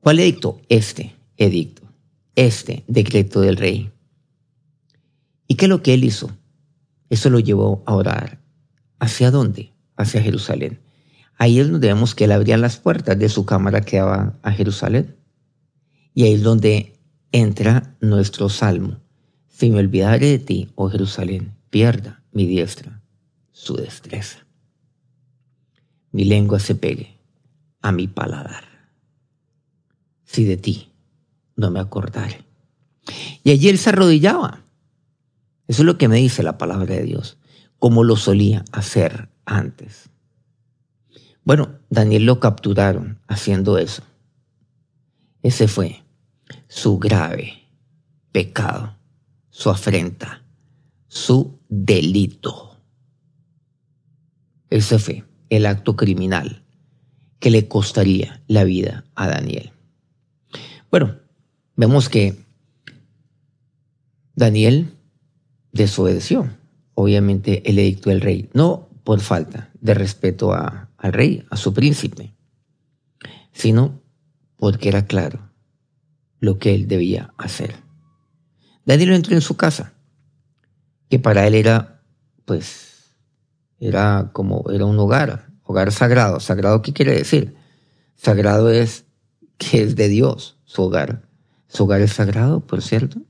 ¿Cuál 0.00 0.20
edicto? 0.20 0.62
Este 0.70 1.14
edicto, 1.36 1.82
este 2.34 2.82
decreto 2.88 3.42
del 3.42 3.58
rey. 3.58 3.90
¿Y 5.46 5.56
qué 5.56 5.66
es 5.66 5.68
lo 5.68 5.82
que 5.82 5.92
él 5.92 6.04
hizo? 6.04 6.30
Eso 7.10 7.28
lo 7.28 7.40
llevó 7.40 7.82
a 7.84 7.94
orar. 7.94 8.40
¿Hacia 8.98 9.30
dónde? 9.30 9.70
Hacia 9.98 10.22
Jerusalén. 10.22 10.80
Ahí 11.36 11.60
es 11.60 11.70
donde 11.70 11.88
vemos 11.88 12.14
que 12.14 12.24
él 12.24 12.32
abría 12.32 12.56
las 12.56 12.78
puertas 12.78 13.18
de 13.18 13.28
su 13.28 13.44
cámara 13.44 13.82
que 13.82 13.98
daba 13.98 14.32
a 14.40 14.50
Jerusalén. 14.50 15.14
Y 16.14 16.22
ahí 16.22 16.32
es 16.32 16.42
donde 16.42 16.98
entra 17.32 17.98
nuestro 18.00 18.48
salmo. 18.48 19.03
Si 19.56 19.70
me 19.70 19.78
olvidare 19.78 20.26
de 20.26 20.38
ti, 20.40 20.68
oh 20.74 20.90
Jerusalén, 20.90 21.54
pierda 21.70 22.24
mi 22.32 22.44
diestra 22.44 23.00
su 23.52 23.76
destreza. 23.76 24.44
Mi 26.10 26.24
lengua 26.24 26.58
se 26.58 26.74
pegue 26.74 27.16
a 27.80 27.92
mi 27.92 28.08
paladar. 28.08 28.64
Si 30.24 30.44
de 30.44 30.56
ti 30.56 30.90
no 31.54 31.70
me 31.70 31.78
acordare. 31.78 32.44
Y 33.44 33.52
allí 33.52 33.68
él 33.68 33.78
se 33.78 33.90
arrodillaba. 33.90 34.64
Eso 35.68 35.82
es 35.82 35.86
lo 35.86 35.98
que 35.98 36.08
me 36.08 36.16
dice 36.16 36.42
la 36.42 36.58
palabra 36.58 36.96
de 36.96 37.04
Dios, 37.04 37.38
como 37.78 38.02
lo 38.02 38.16
solía 38.16 38.64
hacer 38.72 39.28
antes. 39.44 40.10
Bueno, 41.44 41.78
Daniel 41.90 42.26
lo 42.26 42.40
capturaron 42.40 43.20
haciendo 43.28 43.78
eso. 43.78 44.02
Ese 45.44 45.68
fue 45.68 46.02
su 46.66 46.98
grave 46.98 47.68
pecado, 48.32 48.96
su 49.54 49.70
afrenta, 49.70 50.42
su 51.06 51.60
delito. 51.68 52.76
Ese 54.68 54.98
fue 54.98 55.24
el 55.48 55.66
acto 55.66 55.94
criminal 55.94 56.64
que 57.38 57.52
le 57.52 57.68
costaría 57.68 58.42
la 58.48 58.64
vida 58.64 59.04
a 59.14 59.28
Daniel. 59.28 59.70
Bueno, 60.90 61.18
vemos 61.76 62.08
que 62.08 62.44
Daniel 64.34 64.96
desobedeció, 65.70 66.50
obviamente, 66.94 67.62
el 67.70 67.78
edicto 67.78 68.10
del 68.10 68.22
rey, 68.22 68.50
no 68.54 68.88
por 69.04 69.20
falta 69.20 69.70
de 69.80 69.94
respeto 69.94 70.52
al 70.52 71.12
rey, 71.12 71.46
a 71.48 71.56
su 71.56 71.72
príncipe, 71.72 72.34
sino 73.52 74.02
porque 74.56 74.88
era 74.88 75.06
claro 75.06 75.48
lo 76.40 76.58
que 76.58 76.74
él 76.74 76.88
debía 76.88 77.32
hacer. 77.38 77.83
Daniel 78.84 79.12
entró 79.12 79.34
en 79.34 79.40
su 79.40 79.56
casa, 79.56 79.92
que 81.08 81.18
para 81.18 81.46
él 81.46 81.54
era, 81.54 82.02
pues, 82.44 83.14
era 83.80 84.30
como, 84.32 84.64
era 84.70 84.84
un 84.84 84.98
hogar, 84.98 85.48
hogar 85.62 85.92
sagrado. 85.92 86.40
¿Sagrado 86.40 86.82
qué 86.82 86.92
quiere 86.92 87.14
decir? 87.14 87.54
Sagrado 88.14 88.70
es 88.70 89.04
que 89.58 89.82
es 89.82 89.96
de 89.96 90.08
Dios, 90.08 90.58
su 90.64 90.82
hogar. 90.82 91.22
Su 91.68 91.84
hogar 91.84 92.00
es 92.00 92.12
sagrado, 92.12 92.60
por 92.60 92.82
cierto. 92.82 93.20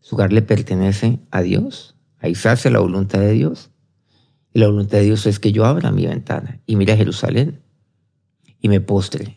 Su 0.00 0.16
hogar 0.16 0.32
le 0.32 0.42
pertenece 0.42 1.18
a 1.30 1.42
Dios. 1.42 1.96
Ahí 2.18 2.34
se 2.34 2.48
hace 2.48 2.70
la 2.70 2.80
voluntad 2.80 3.20
de 3.20 3.32
Dios. 3.32 3.70
Y 4.52 4.60
la 4.60 4.66
voluntad 4.66 4.98
de 4.98 5.04
Dios 5.04 5.26
es 5.26 5.40
que 5.40 5.52
yo 5.52 5.64
abra 5.64 5.90
mi 5.90 6.06
ventana 6.06 6.60
y 6.66 6.76
mire 6.76 6.92
a 6.92 6.96
Jerusalén 6.96 7.60
y 8.60 8.68
me 8.68 8.80
postre 8.80 9.36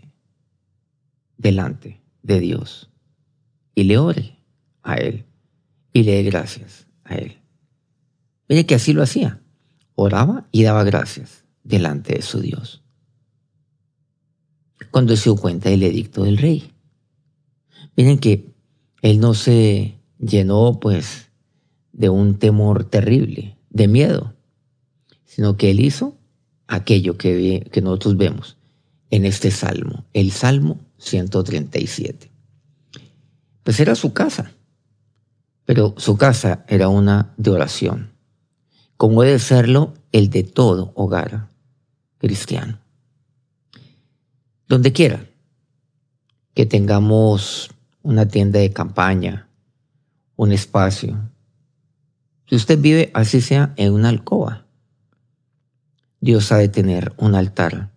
delante 1.37 2.01
de 2.21 2.39
Dios 2.39 2.89
y 3.73 3.83
le 3.83 3.97
ore 3.97 4.37
a 4.83 4.95
Él 4.95 5.26
y 5.97 6.03
le 6.03 6.11
dé 6.11 6.23
gracias 6.23 6.85
a 7.03 7.15
Él. 7.15 7.37
Mire 8.47 8.67
que 8.67 8.75
así 8.75 8.93
lo 8.93 9.01
hacía. 9.01 9.41
Oraba 9.95 10.47
y 10.51 10.61
daba 10.61 10.83
gracias 10.83 11.43
delante 11.63 12.13
de 12.13 12.21
su 12.21 12.39
Dios. 12.39 12.83
Cuando 14.91 15.15
se 15.15 15.23
dio 15.23 15.35
cuenta 15.35 15.69
del 15.69 15.81
edicto 15.81 16.23
del 16.23 16.37
rey. 16.37 16.71
Miren 17.95 18.19
que 18.19 18.53
él 19.01 19.19
no 19.19 19.33
se 19.33 19.97
llenó 20.19 20.79
pues 20.79 21.31
de 21.93 22.09
un 22.09 22.37
temor 22.37 22.83
terrible, 22.83 23.57
de 23.71 23.87
miedo, 23.87 24.35
sino 25.25 25.57
que 25.57 25.71
él 25.71 25.79
hizo 25.79 26.15
aquello 26.67 27.17
que, 27.17 27.67
que 27.71 27.81
nosotros 27.81 28.17
vemos 28.17 28.57
en 29.09 29.25
este 29.25 29.49
salmo, 29.49 30.05
el 30.13 30.31
Salmo 30.31 30.79
137 30.99 32.37
pues 33.67 33.81
era 33.81 33.95
su 33.95 34.13
casa. 34.13 34.53
Pero 35.67 35.93
su 35.97 36.15
casa 36.15 36.63
era 36.69 36.87
una 36.87 37.33
de 37.35 37.51
oración, 37.51 38.13
como 38.95 39.23
debe 39.23 39.37
serlo 39.37 39.93
el 40.13 40.29
de 40.29 40.43
todo 40.43 40.93
hogar 40.95 41.49
cristiano. 42.19 42.79
Donde 44.69 44.93
quiera 44.93 45.27
que 46.53 46.65
tengamos 46.65 47.69
una 48.01 48.29
tienda 48.29 48.59
de 48.59 48.71
campaña, 48.71 49.49
un 50.37 50.53
espacio, 50.53 51.29
si 52.47 52.55
usted 52.55 52.79
vive 52.79 53.11
así 53.13 53.41
sea 53.41 53.73
en 53.75 53.91
una 53.91 54.07
alcoba, 54.07 54.65
Dios 56.21 56.53
ha 56.53 56.59
de 56.59 56.69
tener 56.69 57.11
un 57.17 57.35
altar 57.35 57.91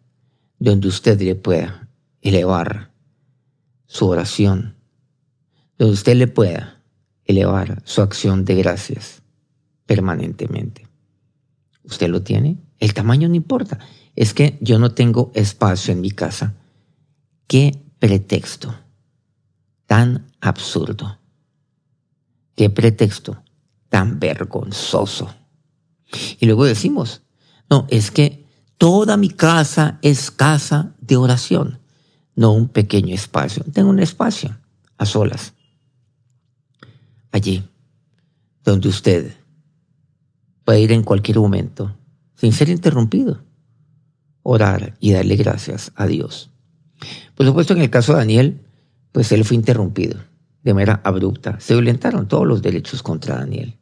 donde 0.59 0.89
usted 0.89 1.21
le 1.21 1.37
pueda 1.37 1.89
elevar 2.21 2.91
su 3.87 4.09
oración 4.09 4.75
donde 5.79 5.95
usted 5.95 6.17
le 6.17 6.27
pueda 6.27 6.79
elevar 7.30 7.82
su 7.84 8.02
acción 8.02 8.44
de 8.44 8.56
gracias 8.56 9.22
permanentemente. 9.87 10.87
¿Usted 11.82 12.08
lo 12.08 12.22
tiene? 12.22 12.58
El 12.78 12.94
tamaño 12.94 13.28
no 13.28 13.34
importa. 13.34 13.78
Es 14.14 14.34
que 14.34 14.58
yo 14.60 14.78
no 14.78 14.92
tengo 14.92 15.30
espacio 15.34 15.92
en 15.92 16.00
mi 16.00 16.10
casa. 16.10 16.54
¿Qué 17.46 17.82
pretexto 17.99 18.75
tan 19.87 20.26
absurdo? 20.40 21.18
¿Qué 22.54 22.70
pretexto 22.70 23.42
tan 23.88 24.20
vergonzoso? 24.20 25.34
Y 26.38 26.46
luego 26.46 26.64
decimos, 26.64 27.22
no, 27.68 27.87
es 27.88 28.10
que 28.10 28.46
toda 28.78 29.16
mi 29.16 29.30
casa 29.30 29.99
es 30.02 30.30
casa 30.30 30.94
de 31.00 31.16
oración, 31.16 31.80
no 32.34 32.52
un 32.52 32.68
pequeño 32.68 33.14
espacio. 33.14 33.64
Tengo 33.72 33.90
un 33.90 34.00
espacio 34.00 34.58
a 34.99 35.06
solas 35.06 35.54
allí, 37.32 37.64
donde 38.64 38.88
usted 38.88 39.34
puede 40.64 40.80
ir 40.80 40.92
en 40.92 41.02
cualquier 41.02 41.38
momento, 41.38 41.96
sin 42.34 42.52
ser 42.52 42.68
interrumpido. 42.68 43.42
orar 44.42 44.96
y 45.00 45.12
darle 45.12 45.37
gracias 45.37 45.92
a 45.96 46.06
Dios. 46.06 46.50
Por 47.34 47.46
supuesto, 47.46 47.75
en 47.75 47.82
el 47.82 47.90
caso 47.90 48.12
de 48.12 48.18
Daniel, 48.18 48.60
pues 49.12 49.30
él 49.32 49.44
fue 49.44 49.56
interrumpido 49.56 50.18
de 50.62 50.75
manera 50.75 51.00
abrupta. 51.04 51.60
Se 51.60 51.75
violentaron 51.75 52.28
todos 52.28 52.46
los 52.46 52.62
derechos 52.62 53.02
contra 53.02 53.37
Daniel. 53.37 53.78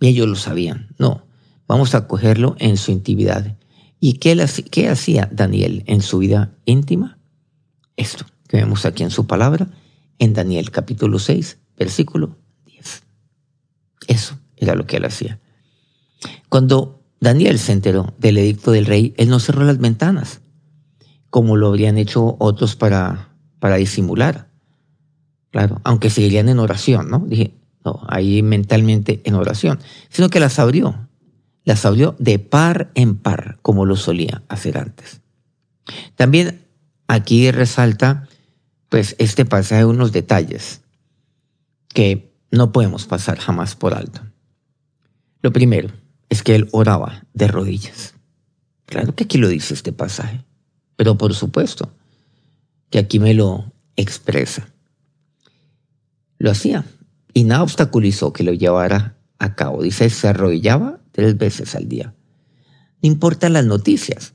Y 0.00 0.08
ellos 0.08 0.28
lo 0.28 0.36
sabían. 0.36 0.88
No, 0.98 1.26
vamos 1.66 1.94
a 1.94 2.06
cogerlo 2.06 2.56
en 2.58 2.76
su 2.76 2.90
intimidad. 2.90 3.56
¿Y 3.98 4.14
qué, 4.14 4.46
qué 4.70 4.88
hacía 4.88 5.28
Daniel 5.32 5.82
en 5.86 6.00
su 6.00 6.18
vida 6.18 6.54
íntima? 6.64 7.18
Esto 7.96 8.24
que 8.48 8.56
vemos 8.56 8.86
aquí 8.86 9.02
en 9.02 9.10
su 9.10 9.26
palabra, 9.26 9.68
en 10.20 10.34
Daniel 10.34 10.70
capítulo 10.70 11.18
6, 11.18 11.58
versículo 11.76 12.36
10. 12.66 13.02
Eso 14.06 14.38
era 14.56 14.76
lo 14.76 14.86
que 14.86 14.98
él 14.98 15.04
hacía. 15.06 15.40
Cuando 16.48 17.02
Daniel 17.20 17.58
se 17.58 17.72
enteró 17.72 18.14
del 18.18 18.38
edicto 18.38 18.70
del 18.70 18.86
rey, 18.86 19.14
él 19.16 19.28
no 19.28 19.40
cerró 19.40 19.64
las 19.64 19.78
ventanas, 19.78 20.42
como 21.30 21.56
lo 21.56 21.68
habrían 21.68 21.98
hecho 21.98 22.36
otros 22.38 22.76
para, 22.76 23.30
para 23.58 23.76
disimular. 23.76 24.48
Claro, 25.50 25.80
aunque 25.82 26.10
seguirían 26.10 26.48
en 26.48 26.60
oración, 26.60 27.10
¿no? 27.10 27.24
Dije, 27.26 27.54
no, 27.84 28.00
ahí 28.08 28.42
mentalmente 28.42 29.22
en 29.24 29.34
oración, 29.34 29.80
sino 30.10 30.28
que 30.28 30.38
las 30.38 30.58
abrió, 30.58 31.08
las 31.64 31.84
abrió 31.86 32.14
de 32.18 32.38
par 32.38 32.90
en 32.94 33.16
par, 33.16 33.58
como 33.62 33.86
lo 33.86 33.96
solía 33.96 34.42
hacer 34.48 34.76
antes. 34.76 35.22
También 36.14 36.66
aquí 37.08 37.50
resalta, 37.50 38.28
pues, 38.90 39.16
este 39.18 39.46
pasaje 39.46 39.86
unos 39.86 40.12
detalles 40.12 40.82
que 41.88 42.34
no 42.50 42.72
podemos 42.72 43.06
pasar 43.06 43.38
jamás 43.38 43.74
por 43.74 43.94
alto. 43.94 44.20
Lo 45.40 45.52
primero 45.52 45.90
es 46.28 46.42
que 46.42 46.54
él 46.54 46.68
oraba 46.72 47.24
de 47.32 47.48
rodillas. 47.48 48.14
Claro 48.86 49.14
que 49.14 49.24
aquí 49.24 49.38
lo 49.38 49.48
dice 49.48 49.72
este 49.72 49.92
pasaje, 49.92 50.44
pero 50.96 51.16
por 51.16 51.34
supuesto 51.34 51.90
que 52.90 52.98
aquí 52.98 53.20
me 53.20 53.32
lo 53.32 53.72
expresa. 53.96 54.68
Lo 56.38 56.50
hacía 56.50 56.84
y 57.32 57.44
nada 57.44 57.62
obstaculizó 57.62 58.32
que 58.32 58.42
lo 58.42 58.52
llevara 58.52 59.16
a 59.38 59.54
cabo. 59.54 59.82
Dice, 59.82 60.10
se 60.10 60.28
arrodillaba 60.28 61.00
tres 61.12 61.38
veces 61.38 61.76
al 61.76 61.88
día. 61.88 62.14
No 63.02 63.08
importa 63.08 63.48
las 63.48 63.64
noticias, 63.64 64.34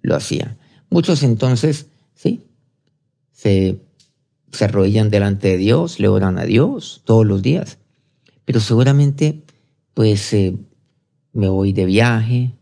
lo 0.00 0.16
hacía. 0.16 0.56
Muchos 0.88 1.22
entonces, 1.22 1.86
sí, 2.14 2.46
se, 3.42 3.80
se 4.52 4.64
arrodillan 4.64 5.10
delante 5.10 5.48
de 5.48 5.56
Dios, 5.56 5.98
le 5.98 6.08
oran 6.08 6.38
a 6.38 6.44
Dios 6.44 7.02
todos 7.04 7.26
los 7.26 7.42
días. 7.42 7.78
Pero 8.44 8.60
seguramente, 8.60 9.42
pues, 9.94 10.32
eh, 10.32 10.56
me 11.32 11.48
voy 11.48 11.72
de 11.72 11.84
viaje, 11.86 12.54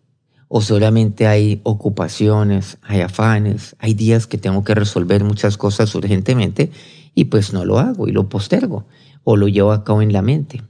o 0.49 0.63
seguramente 0.63 1.27
hay 1.27 1.61
ocupaciones, 1.65 2.79
hay 2.83 3.03
afanes, 3.03 3.77
hay 3.79 3.95
días 3.95 4.27
que 4.27 4.39
tengo 4.39 4.65
que 4.65 4.75
resolver 4.75 5.23
muchas 5.23 5.57
cosas 5.57 5.95
urgentemente 5.95 6.71
y 7.15 7.27
pues 7.27 7.53
no 7.53 7.65
lo 7.65 7.79
hago 7.79 8.09
y 8.09 8.13
lo 8.13 8.29
postergo 8.29 8.87
o 9.23 9.37
lo 9.37 9.47
llevo 9.49 9.73
a 9.73 9.85
cabo 9.85 10.03
en 10.03 10.13
la 10.13 10.23
mente. 10.23 10.63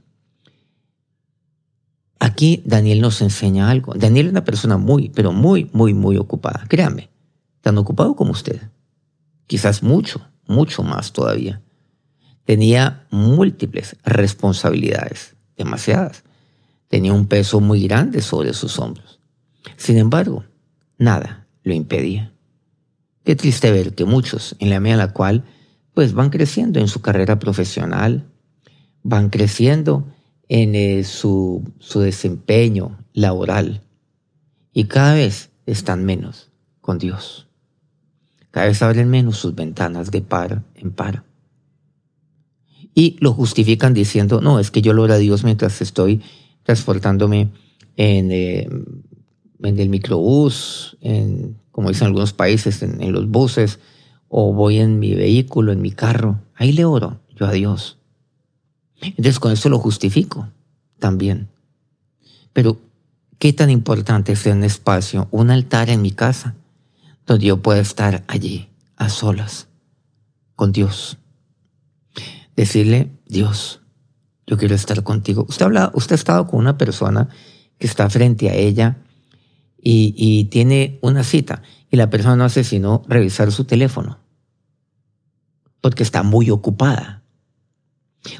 Aquí 2.19 2.61
Daniel 2.65 3.01
nos 3.01 3.21
enseña 3.21 3.71
algo. 3.71 3.93
Daniel 3.95 4.27
es 4.27 4.31
una 4.31 4.43
persona 4.43 4.77
muy, 4.77 5.09
pero 5.09 5.31
muy, 5.31 5.69
muy, 5.73 5.95
muy 5.95 6.17
ocupada. 6.17 6.65
Créame, 6.67 7.09
tan 7.61 7.77
ocupado 7.79 8.15
como 8.15 8.31
usted. 8.31 8.61
Quizás 9.51 9.83
mucho, 9.83 10.21
mucho 10.47 10.81
más 10.81 11.11
todavía. 11.11 11.61
Tenía 12.45 13.05
múltiples 13.11 13.97
responsabilidades, 14.05 15.35
demasiadas. 15.57 16.23
Tenía 16.87 17.11
un 17.11 17.27
peso 17.27 17.59
muy 17.59 17.85
grande 17.85 18.21
sobre 18.21 18.53
sus 18.53 18.79
hombros. 18.79 19.19
Sin 19.75 19.97
embargo, 19.97 20.45
nada 20.97 21.49
lo 21.63 21.73
impedía. 21.73 22.31
Qué 23.25 23.35
triste 23.35 23.73
ver 23.73 23.93
que 23.93 24.05
muchos, 24.05 24.55
en 24.59 24.69
la 24.69 24.79
medida 24.79 24.93
en 24.93 24.99
la 24.99 25.11
cual, 25.11 25.43
pues 25.93 26.13
van 26.13 26.29
creciendo 26.29 26.79
en 26.79 26.87
su 26.87 27.01
carrera 27.01 27.37
profesional, 27.37 28.31
van 29.03 29.29
creciendo 29.29 30.07
en 30.47 30.75
eh, 30.75 31.03
su, 31.03 31.69
su 31.79 31.99
desempeño 31.99 32.97
laboral 33.11 33.81
y 34.71 34.85
cada 34.85 35.15
vez 35.15 35.49
están 35.65 36.05
menos 36.05 36.51
con 36.79 36.99
Dios. 36.99 37.50
Cada 38.51 38.67
vez 38.67 38.81
abren 38.81 39.09
menos 39.09 39.37
sus 39.37 39.55
ventanas 39.55 40.11
de 40.11 40.21
par 40.21 40.63
en 40.75 40.91
par. 40.91 41.23
Y 42.93 43.17
lo 43.21 43.33
justifican 43.33 43.93
diciendo, 43.93 44.41
no, 44.41 44.59
es 44.59 44.69
que 44.71 44.81
yo 44.81 44.93
lo 44.93 45.03
oro 45.03 45.13
a 45.13 45.17
Dios 45.17 45.43
mientras 45.43 45.81
estoy 45.81 46.21
transportándome 46.63 47.49
en, 47.95 48.31
eh, 48.31 48.67
en 49.63 49.79
el 49.79 49.89
microbús, 49.89 50.97
en, 51.01 51.57
como 51.71 51.89
dicen 51.89 52.07
algunos 52.07 52.33
países, 52.33 52.83
en, 52.83 53.01
en 53.01 53.13
los 53.13 53.29
buses, 53.29 53.79
o 54.27 54.53
voy 54.53 54.79
en 54.79 54.99
mi 54.99 55.15
vehículo, 55.15 55.71
en 55.71 55.81
mi 55.81 55.91
carro. 55.91 56.41
Ahí 56.55 56.73
le 56.73 56.85
oro 56.85 57.21
yo 57.35 57.45
a 57.45 57.51
Dios. 57.51 57.97
Entonces 59.01 59.39
con 59.39 59.51
eso 59.51 59.69
lo 59.69 59.79
justifico 59.79 60.49
también. 60.99 61.49
Pero, 62.53 62.77
¿qué 63.39 63.53
tan 63.53 63.69
importante 63.69 64.33
es 64.33 64.45
un 64.45 64.63
espacio, 64.63 65.27
un 65.31 65.49
altar 65.49 65.89
en 65.89 66.01
mi 66.01 66.11
casa, 66.11 66.55
donde 67.31 67.47
yo 67.47 67.61
pueda 67.61 67.79
estar 67.79 68.23
allí, 68.27 68.69
a 68.95 69.09
solas, 69.09 69.67
con 70.55 70.71
Dios? 70.71 71.17
Decirle, 72.55 73.11
Dios, 73.25 73.81
yo 74.45 74.57
quiero 74.57 74.75
estar 74.75 75.03
contigo. 75.03 75.45
Usted, 75.47 75.65
habla, 75.65 75.91
usted 75.93 76.13
ha 76.13 76.15
estado 76.15 76.47
con 76.47 76.59
una 76.59 76.77
persona 76.77 77.29
que 77.77 77.87
está 77.87 78.09
frente 78.09 78.49
a 78.49 78.53
ella 78.53 78.97
y, 79.81 80.13
y 80.15 80.45
tiene 80.45 80.99
una 81.01 81.23
cita 81.23 81.63
y 81.89 81.97
la 81.97 82.09
persona 82.09 82.35
no 82.35 82.43
hace 82.43 82.63
sino 82.63 83.03
revisar 83.07 83.51
su 83.51 83.65
teléfono 83.65 84.19
porque 85.81 86.03
está 86.03 86.21
muy 86.21 86.51
ocupada 86.51 87.23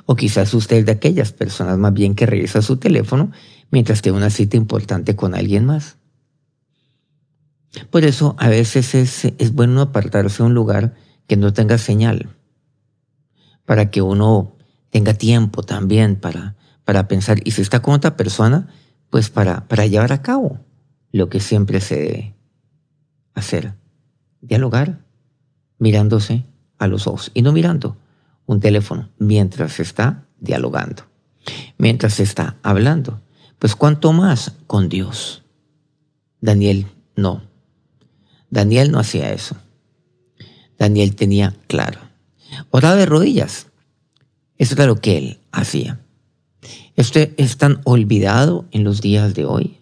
o 0.05 0.15
quizás 0.15 0.53
usted 0.53 0.77
es 0.77 0.85
de 0.85 0.91
aquellas 0.91 1.31
personas 1.31 1.77
más 1.77 1.93
bien 1.93 2.15
que 2.15 2.25
revisa 2.25 2.61
su 2.61 2.77
teléfono 2.77 3.31
mientras 3.71 4.01
tiene 4.01 4.17
una 4.17 4.29
cita 4.29 4.57
importante 4.57 5.15
con 5.15 5.33
alguien 5.33 5.65
más. 5.65 5.97
Por 7.89 8.03
eso 8.03 8.35
a 8.37 8.49
veces 8.49 8.95
es, 8.95 9.25
es 9.25 9.53
bueno 9.53 9.81
apartarse 9.81 10.43
a 10.43 10.45
un 10.45 10.53
lugar 10.53 10.95
que 11.27 11.37
no 11.37 11.53
tenga 11.53 11.77
señal, 11.77 12.29
para 13.65 13.89
que 13.89 14.01
uno 14.01 14.57
tenga 14.89 15.13
tiempo 15.13 15.63
también 15.63 16.17
para, 16.17 16.55
para 16.83 17.07
pensar. 17.07 17.39
Y 17.45 17.51
si 17.51 17.61
está 17.61 17.81
con 17.81 17.93
otra 17.93 18.17
persona, 18.17 18.67
pues 19.09 19.29
para, 19.29 19.67
para 19.67 19.85
llevar 19.85 20.11
a 20.11 20.21
cabo 20.21 20.59
lo 21.11 21.29
que 21.29 21.39
siempre 21.39 21.79
se 21.79 21.95
debe 21.95 22.35
hacer. 23.33 23.73
Dialogar 24.41 24.99
mirándose 25.77 26.45
a 26.77 26.87
los 26.87 27.07
ojos 27.07 27.31
y 27.33 27.41
no 27.41 27.51
mirando 27.51 27.97
un 28.45 28.59
teléfono 28.59 29.09
mientras 29.17 29.79
está 29.79 30.25
dialogando, 30.39 31.03
mientras 31.77 32.19
está 32.19 32.57
hablando. 32.63 33.21
Pues 33.59 33.75
cuanto 33.75 34.11
más 34.11 34.53
con 34.67 34.89
Dios. 34.89 35.43
Daniel 36.41 36.87
no. 37.15 37.50
Daniel 38.51 38.91
no 38.91 38.99
hacía 38.99 39.33
eso. 39.33 39.55
Daniel 40.77 41.15
tenía 41.15 41.55
claro. 41.67 41.99
Oraba 42.69 42.95
de 42.97 43.05
rodillas. 43.05 43.67
Eso 44.57 44.75
era 44.75 44.85
lo 44.85 44.97
que 44.97 45.17
él 45.17 45.39
hacía. 45.51 46.01
Este 46.95 47.33
es 47.37 47.57
tan 47.57 47.81
olvidado 47.85 48.65
en 48.71 48.83
los 48.83 49.01
días 49.01 49.33
de 49.33 49.45
hoy. 49.45 49.77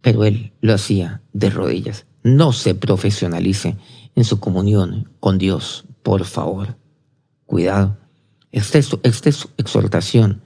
Pero 0.00 0.24
él 0.24 0.52
lo 0.62 0.74
hacía 0.74 1.20
de 1.32 1.50
rodillas. 1.50 2.06
No 2.22 2.52
se 2.52 2.74
profesionalice 2.74 3.76
en 4.14 4.24
su 4.24 4.40
comunión 4.40 5.10
con 5.20 5.38
Dios 5.38 5.84
por 6.02 6.24
favor, 6.24 6.76
cuidado. 7.44 7.96
Esta, 8.52 8.78
esta 8.78 9.30
exhortación 9.58 10.40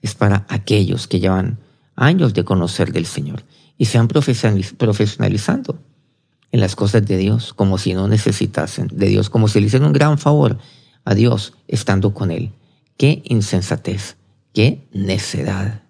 es 0.00 0.14
para 0.14 0.46
aquellos 0.48 1.06
que 1.06 1.20
llevan 1.20 1.60
años 1.94 2.34
de 2.34 2.44
conocer 2.44 2.92
del 2.92 3.06
Señor 3.06 3.44
y 3.78 3.86
se 3.86 3.98
han 3.98 4.08
profesionalizando 4.08 5.78
en 6.52 6.60
las 6.60 6.76
cosas 6.76 7.04
de 7.04 7.16
Dios 7.16 7.52
como 7.52 7.78
si 7.78 7.94
no 7.94 8.06
necesitasen 8.06 8.88
de 8.92 9.08
Dios, 9.08 9.30
como 9.30 9.48
si 9.48 9.60
le 9.60 9.66
hicieran 9.66 9.88
un 9.88 9.92
gran 9.92 10.18
favor 10.18 10.58
a 11.04 11.14
Dios 11.14 11.54
estando 11.66 12.14
con 12.14 12.30
Él. 12.30 12.52
Qué 12.96 13.22
insensatez, 13.24 14.16
qué 14.52 14.86
necedad 14.92 15.82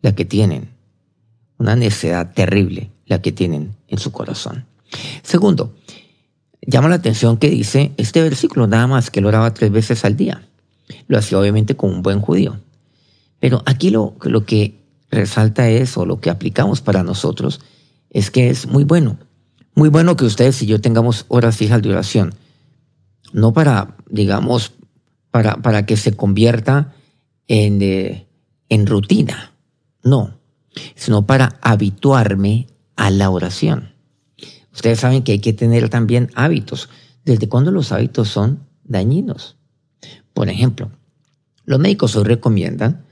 la 0.00 0.14
que 0.14 0.24
tienen, 0.24 0.70
una 1.58 1.74
necedad 1.74 2.32
terrible 2.34 2.90
la 3.06 3.20
que 3.20 3.32
tienen 3.32 3.74
en 3.88 3.98
su 3.98 4.12
corazón. 4.12 4.66
Segundo, 5.22 5.74
llama 6.62 6.88
la 6.88 6.94
atención 6.94 7.36
que 7.36 7.50
dice 7.50 7.92
este 7.96 8.22
versículo, 8.22 8.66
nada 8.66 8.86
más 8.86 9.10
que 9.10 9.20
lo 9.20 9.28
oraba 9.28 9.54
tres 9.54 9.72
veces 9.72 10.04
al 10.04 10.16
día. 10.16 10.46
Lo 11.08 11.18
hacía 11.18 11.38
obviamente 11.38 11.74
con 11.74 11.90
un 11.90 12.02
buen 12.02 12.20
judío. 12.20 12.60
Pero 13.40 13.62
aquí 13.66 13.90
lo, 13.90 14.16
lo 14.22 14.44
que 14.44 14.77
resalta 15.10 15.68
es, 15.68 15.96
o 15.96 16.06
lo 16.06 16.20
que 16.20 16.30
aplicamos 16.30 16.80
para 16.80 17.02
nosotros, 17.02 17.60
es 18.10 18.30
que 18.30 18.50
es 18.50 18.66
muy 18.66 18.84
bueno. 18.84 19.18
Muy 19.74 19.88
bueno 19.88 20.16
que 20.16 20.24
ustedes 20.24 20.60
y 20.62 20.66
yo 20.66 20.80
tengamos 20.80 21.24
horas 21.28 21.56
fijas 21.56 21.82
de 21.82 21.90
oración. 21.90 22.34
No 23.32 23.52
para, 23.52 23.96
digamos, 24.10 24.72
para, 25.30 25.56
para 25.56 25.86
que 25.86 25.96
se 25.96 26.12
convierta 26.12 26.94
en, 27.46 27.80
eh, 27.82 28.26
en 28.68 28.86
rutina. 28.86 29.52
No. 30.02 30.38
sino 30.94 31.26
para 31.26 31.58
habituarme 31.60 32.68
a 32.96 33.10
la 33.10 33.30
oración. 33.30 33.92
Ustedes 34.72 35.00
saben 35.00 35.22
que 35.22 35.32
hay 35.32 35.38
que 35.40 35.52
tener 35.52 35.88
también 35.88 36.30
hábitos. 36.34 36.88
¿Desde 37.24 37.48
cuándo 37.48 37.72
los 37.72 37.90
hábitos 37.90 38.28
son 38.28 38.60
dañinos? 38.84 39.56
Por 40.32 40.48
ejemplo, 40.48 40.90
los 41.64 41.80
médicos 41.80 42.14
hoy 42.14 42.24
recomiendan 42.24 43.04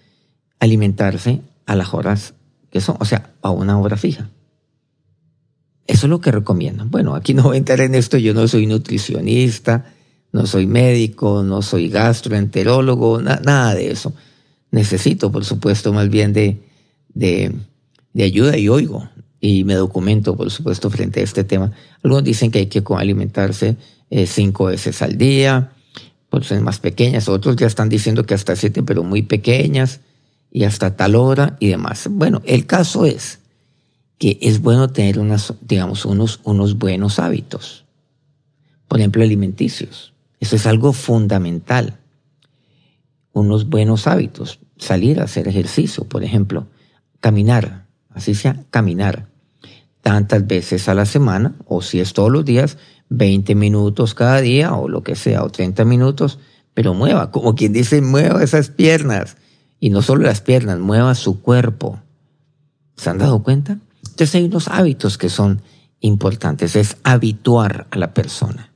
alimentarse 0.61 1.43
a 1.67 1.75
las 1.75 1.93
horas 1.93 2.35
que 2.71 2.81
son, 2.81 2.97
o 3.01 3.05
sea, 3.05 3.35
a 3.43 3.51
una 3.51 3.79
hora 3.79 3.97
fija. 3.97 4.31
Eso 5.87 6.07
es 6.07 6.11
lo 6.11 6.21
que 6.21 6.33
recomiendan. 6.33 6.91
Bueno, 6.91 7.15
aquí 7.15 7.35
no 7.35 7.45
voy 7.45 7.57
a 7.57 7.59
entrar 7.59 7.81
en 7.81 7.95
esto, 7.95 8.19
yo 8.19 8.35
no 8.35 8.49
soy 8.49 8.67
nutricionista, 8.67 9.93
no 10.33 10.47
soy 10.47 10.67
médico, 10.67 11.43
no 11.43 11.63
soy 11.63 11.89
gastroenterólogo, 11.89 13.23
nada 13.23 13.75
de 13.75 13.91
eso. 13.91 14.13
Necesito, 14.71 15.31
por 15.31 15.45
supuesto, 15.45 15.93
más 15.93 16.09
bien 16.09 16.33
de, 16.33 16.59
de, 17.15 17.53
ayuda 18.23 18.59
y 18.59 18.69
oigo 18.69 19.09
y 19.41 19.65
me 19.65 19.75
documento, 19.75 20.37
por 20.37 20.51
supuesto, 20.51 20.91
frente 20.91 21.21
a 21.21 21.23
este 21.23 21.45
tema. 21.45 21.73
Algunos 22.03 22.25
dicen 22.25 22.51
que 22.51 22.59
hay 22.59 22.67
que 22.67 22.83
alimentarse 22.97 23.77
eh, 24.11 24.27
cinco 24.27 24.67
veces 24.67 25.03
al 25.03 25.17
día, 25.17 25.73
porciones 26.29 26.65
más 26.65 26.81
pequeñas, 26.81 27.29
otros 27.29 27.55
ya 27.57 27.67
están 27.67 27.89
diciendo 27.89 28.25
que 28.25 28.35
hasta 28.35 28.57
siete, 28.57 28.83
pero 28.83 29.05
muy 29.05 29.23
pequeñas 29.23 30.01
y 30.51 30.65
hasta 30.65 30.97
tal 30.97 31.15
hora 31.15 31.57
y 31.61 31.69
demás. 31.69 32.09
Bueno, 32.11 32.43
el 32.45 32.67
caso 32.67 33.07
es 33.07 33.41
que 34.19 34.39
es 34.41 34.61
bueno 34.61 34.89
tener 34.89 35.19
unas, 35.19 35.53
digamos, 35.61 36.05
unos, 36.05 36.41
unos 36.45 36.79
buenos 36.79 37.19
hábitos, 37.19 37.85
por 38.89 38.99
ejemplo, 38.99 39.23
alimenticios. 39.23 40.15
Eso 40.41 40.57
es 40.57 40.67
algo 40.67 40.93
fundamental. 40.93 41.99
Unos 43.33 43.69
buenos 43.69 44.07
hábitos, 44.07 44.61
salir 44.79 45.21
a 45.21 45.25
hacer 45.25 45.49
ejercicio, 45.49 46.05
por 46.05 46.25
ejemplo, 46.25 46.67
caminar, 47.21 47.87
así 48.11 48.35
sea, 48.35 48.65
caminar 48.71 49.29
tantas 50.01 50.47
veces 50.47 50.89
a 50.89 50.95
la 50.95 51.05
semana, 51.05 51.57
o 51.67 51.83
si 51.83 52.01
es 52.01 52.13
todos 52.13 52.31
los 52.31 52.45
días, 52.45 52.79
20 53.09 53.55
minutos 53.57 54.15
cada 54.15 54.41
día, 54.41 54.75
o 54.75 54.89
lo 54.89 55.03
que 55.03 55.17
sea, 55.17 55.43
o 55.43 55.51
30 55.51 55.85
minutos, 55.85 56.39
pero 56.75 56.95
mueva, 56.95 57.31
como 57.31 57.55
quien 57.55 57.73
dice, 57.73 58.01
mueva 58.01 58.43
esas 58.43 58.71
piernas, 58.71 59.37
y 59.81 59.91
no 59.91 60.03
solo 60.03 60.25
las 60.25 60.41
piernas, 60.41 60.79
mueva 60.79 61.15
su 61.15 61.41
cuerpo. 61.41 62.01
¿Se 62.97 63.11
han 63.11 63.19
dado 63.19 63.43
cuenta? 63.43 63.79
Entonces 63.99 64.35
hay 64.35 64.45
unos 64.45 64.69
hábitos 64.69 65.19
que 65.19 65.29
son 65.29 65.61
importantes, 66.01 66.77
es 66.77 66.97
habituar 67.03 67.87
a 67.91 67.99
la 67.99 68.15
persona. 68.15 68.73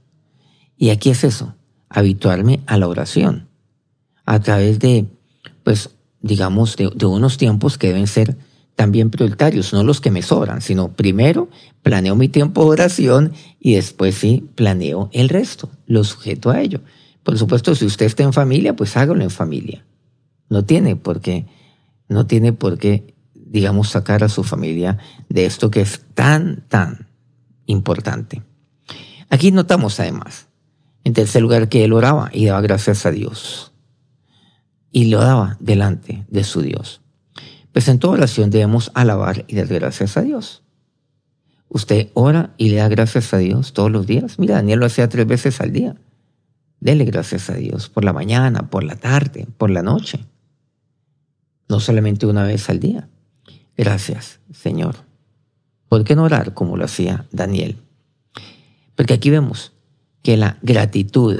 Y 0.77 0.91
aquí 0.91 1.11
es 1.11 1.25
eso, 1.25 1.55
habituarme 1.89 2.61
a 2.67 2.77
la 2.77 2.89
oración, 2.89 3.49
a 4.25 4.41
través 4.41 4.79
de, 4.79 5.07
pues, 5.63 5.91
digamos, 6.21 6.77
de, 6.77 7.07
unos 7.07 7.39
tiempos 7.39 7.79
que 7.79 7.89
deben 7.89 8.07
ser 8.07 8.37
también 8.77 9.11
prioritarios, 9.11 9.73
no 9.73 9.85
los 9.85 10.01
que 10.01 10.11
me 10.11 10.23
sobran, 10.23 10.63
sino 10.63 10.93
primero 10.93 11.49
planeo 11.83 12.17
mi 12.17 12.29
tiempo 12.29 12.65
de 12.65 12.71
oración 12.71 13.33
y 13.59 13.75
después 13.75 14.15
sí 14.15 14.49
planeo 14.55 15.11
el 15.13 15.29
resto, 15.29 15.69
lo 15.87 16.03
sujeto 16.05 16.51
a 16.51 16.61
ello. 16.61 16.81
Por 17.23 17.37
supuesto, 17.37 17.75
si 17.75 17.85
usted 17.85 18.07
está 18.07 18.23
en 18.23 18.33
familia, 18.33 18.75
pues 18.75 18.97
hágalo 18.97 19.23
en 19.23 19.31
familia. 19.31 19.85
No 20.51 20.65
tiene 20.65 20.97
por 20.97 21.21
qué, 21.21 21.47
no 22.09 22.27
tiene 22.27 22.53
por 22.53 22.77
qué, 22.77 23.15
digamos, 23.35 23.89
sacar 23.89 24.23
a 24.23 24.29
su 24.29 24.45
familia 24.45 24.99
de 25.31 25.47
esto 25.47 25.71
que 25.71 25.81
es 25.81 26.05
tan, 26.15 26.65
tan 26.69 27.09
importante. 27.67 28.43
Aquí 29.31 29.53
notamos 29.53 29.99
además, 30.01 30.49
en 31.05 31.15
tercer 31.15 31.41
lugar, 31.41 31.69
que 31.69 31.85
él 31.85 31.93
oraba 31.93 32.29
y 32.33 32.47
daba 32.47 32.61
gracias 32.61 33.07
a 33.07 33.13
Dios 33.13 33.73
y 34.93 35.07
lo 35.07 35.21
daba 35.21 35.57
delante 35.61 36.27
de 36.29 36.45
su 36.45 36.63
Dios. 36.63 37.01
Pues 37.73 37.89
en 37.89 37.99
toda 37.99 38.15
oración 38.15 38.51
debemos 38.51 38.91
alabar 38.95 39.45
y 39.47 39.55
dar 39.57 39.69
gracias 39.69 40.17
a 40.17 40.23
Dios. 40.23 40.63
Usted 41.69 42.09
ora 42.15 42.53
y 42.57 42.71
le 42.71 42.79
da 42.79 42.89
gracias 42.89 43.33
a 43.33 43.39
Dios 43.39 43.73
todos 43.73 43.93
los 43.93 44.07
días. 44.07 44.41
Mira, 44.41 44.57
Daniel 44.57 44.81
lo 44.81 44.87
hacía 44.87 45.09
tres 45.09 45.27
veces 45.27 45.61
al 45.61 45.73
día. 45.73 45.95
Dele 46.81 47.05
gracias 47.05 47.49
a 47.51 47.55
Dios 47.55 47.89
por 47.89 48.05
la 48.05 48.13
mañana, 48.13 48.69
por 48.69 48.83
la 48.83 48.97
tarde, 48.97 49.47
por 49.57 49.71
la 49.71 49.83
noche. 49.83 50.27
No 51.71 51.79
solamente 51.79 52.27
una 52.27 52.43
vez 52.43 52.69
al 52.69 52.81
día. 52.81 53.09
Gracias, 53.77 54.41
Señor. 54.53 54.97
¿Por 55.89 56.03
qué 56.03 56.17
no 56.17 56.25
orar 56.25 56.53
como 56.53 56.77
lo 56.77 56.85
hacía 56.85 57.27
Daniel? 57.31 57.77
Porque 58.97 59.15
aquí 59.15 59.31
vemos 59.31 59.71
que 60.23 60.37
la 60.37 60.59
gratitud 60.63 61.39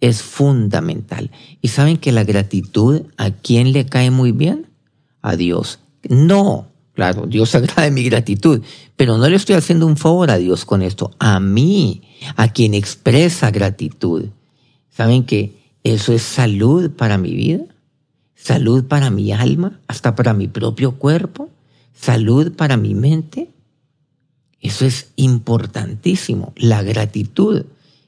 es 0.00 0.22
fundamental. 0.22 1.30
¿Y 1.60 1.68
saben 1.68 1.98
que 1.98 2.10
la 2.10 2.24
gratitud 2.24 3.02
a 3.16 3.30
quién 3.30 3.72
le 3.72 3.86
cae 3.86 4.10
muy 4.10 4.32
bien? 4.32 4.66
A 5.22 5.36
Dios. 5.36 5.78
No, 6.08 6.66
claro, 6.94 7.26
Dios 7.28 7.54
agrada 7.54 7.88
mi 7.90 8.02
gratitud, 8.02 8.62
pero 8.96 9.18
no 9.18 9.28
le 9.28 9.36
estoy 9.36 9.54
haciendo 9.54 9.86
un 9.86 9.96
favor 9.96 10.32
a 10.32 10.38
Dios 10.38 10.64
con 10.64 10.82
esto, 10.82 11.12
a 11.20 11.38
mí, 11.38 12.02
a 12.34 12.52
quien 12.52 12.74
expresa 12.74 13.52
gratitud. 13.52 14.24
¿Saben 14.88 15.22
que 15.22 15.52
eso 15.84 16.12
es 16.12 16.22
salud 16.22 16.90
para 16.90 17.18
mi 17.18 17.36
vida? 17.36 17.64
Salud 18.42 18.84
para 18.84 19.10
mi 19.10 19.32
alma, 19.32 19.80
hasta 19.86 20.14
para 20.14 20.32
mi 20.32 20.48
propio 20.48 20.92
cuerpo, 20.92 21.50
salud 21.92 22.52
para 22.56 22.78
mi 22.78 22.94
mente. 22.94 23.50
Eso 24.60 24.86
es 24.86 25.12
importantísimo, 25.16 26.54
la 26.56 26.82
gratitud. 26.82 27.66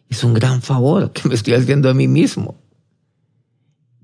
Es 0.08 0.24
un 0.24 0.32
gran 0.32 0.62
favor 0.62 1.12
que 1.12 1.28
me 1.28 1.34
estoy 1.34 1.52
haciendo 1.52 1.90
a 1.90 1.94
mí 1.94 2.08
mismo. 2.08 2.56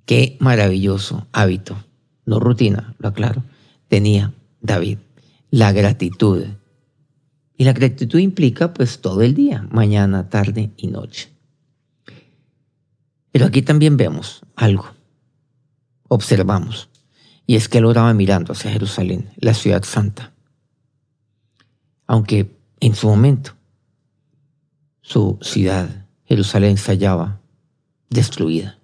Qué 0.04 0.36
maravilloso 0.38 1.26
hábito, 1.32 1.82
no 2.26 2.38
rutina, 2.38 2.94
lo 2.98 3.08
aclaro, 3.08 3.42
tenía 3.88 4.34
David, 4.60 4.98
la 5.50 5.72
gratitud. 5.72 6.44
Y 7.56 7.64
la 7.64 7.72
gratitud 7.72 8.18
implica 8.18 8.74
pues 8.74 9.00
todo 9.00 9.22
el 9.22 9.34
día, 9.34 9.66
mañana, 9.70 10.28
tarde 10.28 10.72
y 10.76 10.88
noche. 10.88 11.30
Pero 13.32 13.46
aquí 13.46 13.62
también 13.62 13.96
vemos 13.96 14.42
algo, 14.56 14.97
observamos, 16.08 16.88
y 17.46 17.56
es 17.56 17.68
que 17.68 17.78
él 17.78 17.84
oraba 17.84 18.12
mirando 18.12 18.52
hacia 18.52 18.72
Jerusalén, 18.72 19.30
la 19.36 19.54
ciudad 19.54 19.84
santa. 19.84 20.32
Aunque 22.06 22.50
en 22.80 22.94
su 22.94 23.06
momento 23.08 23.54
su 25.00 25.38
ciudad, 25.40 26.06
Jerusalén, 26.26 26.76
se 26.76 26.92
hallaba 26.92 27.40
destruida, 28.10 28.78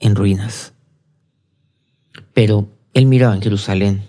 en 0.00 0.16
ruinas. 0.16 0.72
Pero 2.34 2.68
él 2.94 3.06
miraba 3.06 3.34
en 3.34 3.42
Jerusalén 3.42 4.08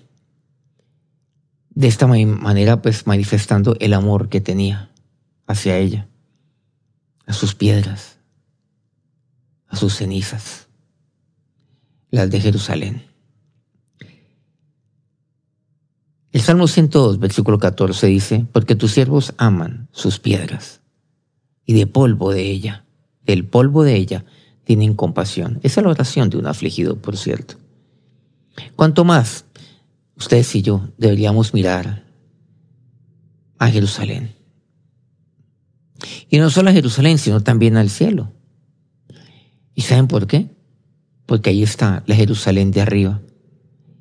de 1.70 1.88
esta 1.88 2.08
manera, 2.08 2.82
pues 2.82 3.06
manifestando 3.06 3.76
el 3.80 3.94
amor 3.94 4.30
que 4.30 4.42
tenía 4.42 4.92
hacia 5.46 5.78
ella, 5.78 6.08
a 7.26 7.34
sus 7.34 7.54
piedras, 7.54 8.18
a 9.68 9.76
sus 9.76 9.96
cenizas, 9.96 10.69
las 12.12 12.30
de 12.30 12.40
Jerusalén. 12.40 13.04
El 16.32 16.42
Salmo 16.42 16.68
102, 16.68 17.20
versículo 17.20 17.58
14 17.58 18.08
dice, 18.08 18.46
porque 18.52 18.76
tus 18.76 18.92
siervos 18.92 19.34
aman 19.38 19.90
sus 19.92 20.20
piedras 20.20 20.82
y 21.66 21.74
de 21.74 21.88
polvo 21.88 22.32
de 22.32 22.44
ella. 22.50 22.86
Del 23.24 23.46
polvo 23.46 23.84
de 23.84 23.96
ella 23.96 24.26
tienen 24.64 24.94
compasión. 24.94 25.60
Esa 25.64 25.82
es 25.82 25.84
la 25.86 25.92
oración 25.92 26.30
de 26.30 26.38
un 26.38 26.46
afligido, 26.46 26.98
por 26.98 27.18
cierto. 27.18 27.56
Cuanto 28.76 29.06
más 29.06 29.46
ustedes 30.16 30.54
y 30.56 30.62
yo 30.62 30.90
deberíamos 30.98 31.54
mirar 31.54 32.06
a 33.58 33.70
Jerusalén. 33.70 34.36
Y 36.30 36.38
no 36.38 36.50
solo 36.50 36.70
a 36.70 36.74
Jerusalén, 36.74 37.18
sino 37.18 37.42
también 37.42 37.78
al 37.78 37.90
cielo. 37.90 38.32
¿Y 39.74 39.82
saben 39.82 40.08
por 40.08 40.28
qué? 40.28 40.50
Porque 41.30 41.52
ahí 41.52 41.62
está 41.62 42.02
la 42.08 42.16
Jerusalén 42.16 42.72
de 42.72 42.82
arriba. 42.82 43.22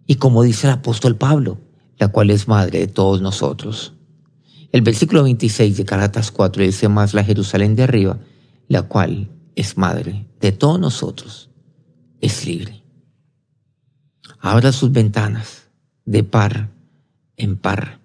Y 0.07 0.15
como 0.15 0.43
dice 0.43 0.67
el 0.67 0.73
apóstol 0.73 1.17
Pablo, 1.17 1.61
la 1.99 2.09
cual 2.09 2.31
es 2.31 2.49
madre 2.49 2.79
de 2.79 2.87
todos 2.87 3.21
nosotros. 3.21 3.93
El 4.73 4.81
versículo 4.81 5.25
26 5.25 5.77
de 5.77 5.85
Caratas 5.85 6.31
4 6.31 6.63
dice 6.63 6.89
más 6.89 7.13
la 7.13 7.23
Jerusalén 7.23 7.77
de 7.77 7.83
arriba, 7.83 8.19
la 8.67 8.85
cual 8.85 9.29
es 9.57 9.77
madre 9.77 10.27
de 10.41 10.53
todos 10.53 10.81
nosotros, 10.81 11.51
es 12.23 12.47
libre. 12.47 12.83
Abra 14.41 14.73
sus 14.73 14.91
ventanas 14.91 15.69
de 16.07 16.25
par 16.25 16.71
en 17.37 17.59
par. 17.59 18.01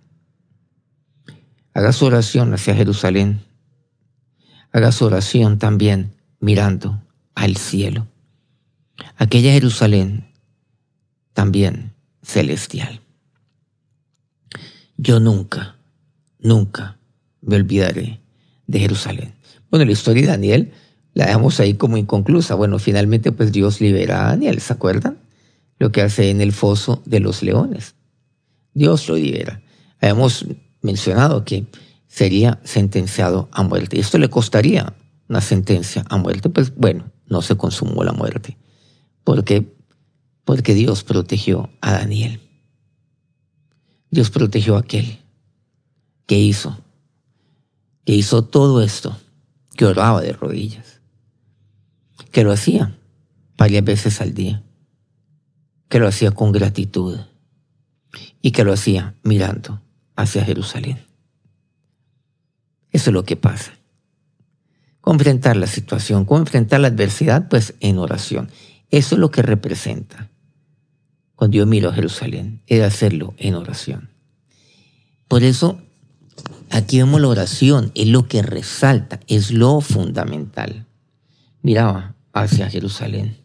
Haga 1.74 1.94
su 1.94 2.04
oración 2.04 2.54
hacia 2.54 2.76
Jerusalén. 2.76 3.40
Haga 4.74 4.92
su 4.92 5.06
oración 5.06 5.60
también 5.60 6.14
mirando 6.42 7.02
al 7.36 7.56
cielo. 7.56 8.10
Aquella 9.18 9.52
Jerusalén 9.52 10.32
también 11.34 11.94
celestial. 12.22 13.02
Yo 14.98 15.20
nunca 15.20 15.78
nunca 16.44 17.00
me 17.42 17.56
olvidaré 17.56 18.22
de 18.68 18.80
Jerusalén. 18.80 19.34
Bueno, 19.72 19.86
la 19.86 19.92
historia 19.92 20.24
de 20.24 20.28
Daniel 20.28 20.74
la 21.14 21.26
dejamos 21.26 21.60
ahí 21.60 21.74
como 21.74 21.98
inconclusa. 21.98 22.56
Bueno, 22.56 22.78
finalmente 22.78 23.32
pues 23.32 23.52
Dios 23.52 23.82
libera 23.82 24.26
a 24.26 24.30
Daniel, 24.30 24.60
¿se 24.62 24.74
acuerdan? 24.74 25.18
Lo 25.80 25.92
que 25.92 26.02
hace 26.02 26.30
en 26.30 26.42
el 26.42 26.52
foso 26.52 27.02
de 27.06 27.20
los 27.20 27.42
leones. 27.42 27.96
Dios 28.74 29.10
lo 29.10 29.16
libera. 29.16 29.62
Habíamos 30.00 30.46
mencionado 30.82 31.44
que 31.46 31.66
sería 32.08 32.60
sentenciado 32.64 33.50
a 33.52 33.64
muerte. 33.64 34.00
Esto 34.00 34.18
le 34.18 34.30
costaría 34.30 34.94
una 35.30 35.42
sentencia 35.42 36.06
a 36.10 36.18
muerte. 36.18 36.50
Pues 36.50 36.76
bueno, 36.76 37.12
no 37.28 37.42
se 37.42 37.56
consumó 37.56 38.04
la 38.04 38.12
muerte. 38.12 38.58
¿Por 39.24 39.44
qué? 39.44 39.76
Porque 40.46 40.74
Dios 40.74 41.04
protegió 41.04 41.70
a 41.82 41.94
Daniel. 41.94 42.42
Dios 44.12 44.30
protegió 44.30 44.76
a 44.76 44.80
aquel 44.80 45.20
que 46.26 46.40
hizo, 46.40 46.78
que 48.06 48.14
hizo 48.14 48.44
todo 48.44 48.82
esto, 48.82 49.18
que 49.76 49.86
oraba 49.86 50.22
de 50.22 50.34
rodillas, 50.34 51.02
que 52.32 52.44
lo 52.44 52.52
hacía 52.52 52.98
varias 53.58 53.84
veces 53.84 54.22
al 54.22 54.34
día, 54.34 54.64
que 55.90 56.00
lo 56.00 56.08
hacía 56.08 56.32
con 56.32 56.52
gratitud 56.52 57.20
y 58.42 58.52
que 58.52 58.64
lo 58.64 58.74
hacía 58.74 59.16
mirando 59.24 59.82
hacia 60.16 60.46
Jerusalén. 60.46 61.06
Eso 62.92 63.10
es 63.10 63.14
lo 63.14 63.24
que 63.24 63.36
pasa. 63.36 63.74
¿Cómo 65.02 65.16
enfrentar 65.16 65.58
la 65.58 65.68
situación? 65.68 66.26
¿Cómo 66.26 66.40
enfrentar 66.40 66.80
la 66.80 66.88
adversidad? 66.88 67.50
Pues 67.50 67.74
en 67.80 67.98
oración. 67.98 68.50
Eso 68.94 69.16
es 69.16 69.20
lo 69.20 69.32
que 69.32 69.42
representa. 69.42 70.30
Cuando 71.36 71.58
yo 71.58 71.66
miro 71.66 71.90
a 71.90 71.94
Jerusalén, 71.94 72.62
es 72.68 72.84
hacerlo 72.84 73.34
en 73.38 73.56
oración. 73.56 74.12
Por 75.28 75.42
eso, 75.42 75.82
aquí 76.70 77.00
vemos 77.00 77.20
la 77.20 77.30
oración, 77.30 77.92
es 77.96 78.08
lo 78.08 78.28
que 78.28 78.44
resalta, 78.44 79.20
es 79.26 79.50
lo 79.50 79.82
fundamental. 79.82 80.86
Miraba 81.64 82.14
hacia 82.34 82.70
Jerusalén. 82.70 83.38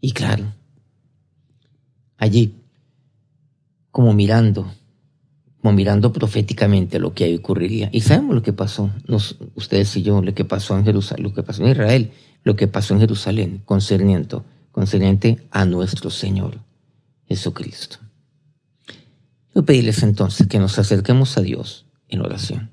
Y 0.00 0.12
claro, 0.12 0.54
allí, 2.16 2.54
como 3.90 4.14
mirando, 4.14 4.72
como 5.60 5.74
mirando 5.74 6.14
proféticamente 6.14 6.98
lo 6.98 7.12
que 7.12 7.24
ahí 7.24 7.36
ocurriría. 7.36 7.90
Y 7.92 8.00
sabemos 8.00 8.36
lo 8.36 8.42
que 8.42 8.54
pasó, 8.54 8.90
ustedes 9.54 9.94
y 9.98 10.02
yo, 10.02 10.22
lo 10.22 10.32
que 10.32 10.46
pasó 10.46 10.78
en 10.78 10.86
Jerusalén, 10.86 11.24
lo 11.24 11.34
que 11.34 11.42
pasó 11.42 11.62
en 11.62 11.72
Israel, 11.72 12.12
lo 12.42 12.56
que 12.56 12.68
pasó 12.68 12.94
en 12.94 13.00
Jerusalén, 13.00 13.62
concerniente, 13.64 14.38
concerniente 14.72 15.46
a 15.50 15.64
nuestro 15.64 16.10
Señor 16.10 16.58
Jesucristo. 17.28 17.98
Yo 19.54 19.64
pedirles 19.64 20.02
entonces 20.02 20.46
que 20.46 20.58
nos 20.58 20.78
acerquemos 20.78 21.36
a 21.36 21.42
Dios 21.42 21.86
en 22.08 22.20
oración. 22.20 22.70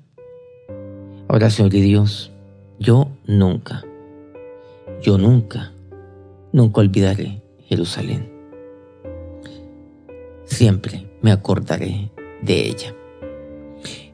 Ahora, 1.28 1.50
Señor 1.50 1.72
de 1.72 1.80
Dios, 1.80 2.30
yo 2.78 3.10
nunca, 3.26 3.84
yo 5.02 5.18
nunca, 5.18 5.72
nunca 6.52 6.80
olvidaré 6.80 7.42
Jerusalén. 7.66 8.32
Siempre 10.44 11.10
me 11.20 11.32
acordaré 11.32 12.10
de 12.42 12.68
ella. 12.68 12.94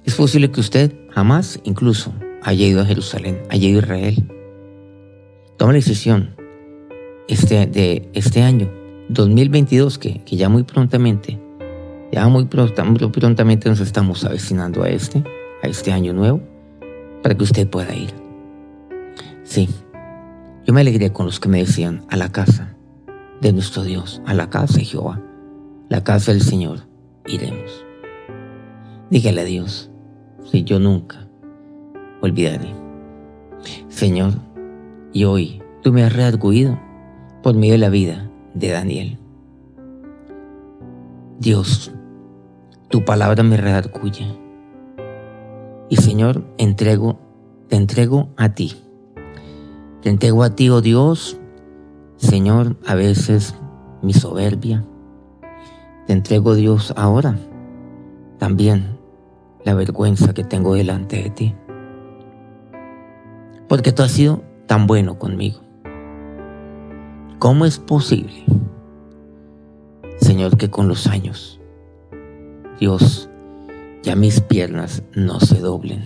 Es 0.04 0.14
posible 0.14 0.50
que 0.50 0.60
usted 0.60 0.92
jamás 1.10 1.60
incluso 1.64 2.12
haya 2.42 2.66
ido 2.66 2.82
a 2.82 2.86
Jerusalén, 2.86 3.42
haya 3.48 3.68
ido 3.68 3.80
a 3.80 3.82
Israel. 3.84 4.33
Toma 5.56 5.72
la 5.72 5.76
decisión 5.76 6.34
este, 7.28 7.66
de 7.66 8.08
este 8.12 8.42
año, 8.42 8.68
2022, 9.08 9.98
que, 9.98 10.20
que 10.24 10.36
ya 10.36 10.48
muy 10.48 10.64
prontamente, 10.64 11.40
ya 12.10 12.26
muy, 12.28 12.46
prontamente 12.46 13.68
nos 13.68 13.80
estamos 13.80 14.24
avecinando 14.24 14.82
a 14.82 14.88
este, 14.88 15.22
a 15.62 15.68
este 15.68 15.92
año 15.92 16.12
nuevo, 16.12 16.40
para 17.22 17.36
que 17.36 17.44
usted 17.44 17.68
pueda 17.68 17.94
ir. 17.94 18.10
Sí, 19.44 19.68
yo 20.66 20.74
me 20.74 20.80
alegré 20.80 21.12
con 21.12 21.26
los 21.26 21.38
que 21.38 21.48
me 21.48 21.58
decían 21.58 22.04
a 22.10 22.16
la 22.16 22.32
casa 22.32 22.74
de 23.40 23.52
nuestro 23.52 23.84
Dios, 23.84 24.22
a 24.26 24.34
la 24.34 24.50
casa 24.50 24.78
de 24.78 24.84
Jehová, 24.84 25.22
la 25.88 26.02
casa 26.02 26.32
del 26.32 26.42
Señor, 26.42 26.80
iremos. 27.26 27.84
Dígale 29.08 29.42
a 29.42 29.44
Dios, 29.44 29.90
si 30.50 30.64
yo 30.64 30.80
nunca 30.80 31.28
olvidaré. 32.22 32.74
Señor, 33.88 34.32
y 35.14 35.24
hoy 35.24 35.62
tú 35.82 35.92
me 35.92 36.02
has 36.02 36.12
rearguido 36.12 36.78
por 37.42 37.54
medio 37.54 37.74
de 37.74 37.78
la 37.78 37.88
vida 37.88 38.30
de 38.52 38.70
Daniel. 38.70 39.18
Dios, 41.38 41.92
tu 42.88 43.04
palabra 43.04 43.44
me 43.44 43.56
redarguye. 43.56 44.26
Y 45.88 45.96
Señor, 45.96 46.44
entrego, 46.58 47.20
te 47.68 47.76
entrego 47.76 48.30
a 48.36 48.50
ti. 48.50 48.74
Te 50.02 50.10
entrego 50.10 50.42
a 50.42 50.54
ti, 50.54 50.68
oh 50.68 50.80
Dios, 50.80 51.38
Señor, 52.16 52.76
a 52.84 52.96
veces 52.96 53.54
mi 54.02 54.12
soberbia. 54.12 54.84
Te 56.06 56.12
entrego, 56.12 56.56
Dios, 56.56 56.92
ahora 56.96 57.38
también 58.38 58.98
la 59.64 59.74
vergüenza 59.74 60.34
que 60.34 60.42
tengo 60.42 60.74
delante 60.74 61.22
de 61.22 61.30
ti. 61.30 61.54
Porque 63.68 63.92
tú 63.92 64.02
has 64.02 64.10
sido 64.10 64.42
tan 64.66 64.86
bueno 64.86 65.18
conmigo. 65.18 65.60
¿Cómo 67.38 67.64
es 67.66 67.78
posible, 67.78 68.44
Señor, 70.16 70.56
que 70.56 70.70
con 70.70 70.88
los 70.88 71.06
años, 71.06 71.60
Dios, 72.78 73.28
ya 74.02 74.16
mis 74.16 74.40
piernas 74.40 75.02
no 75.14 75.40
se 75.40 75.60
doblen 75.60 76.04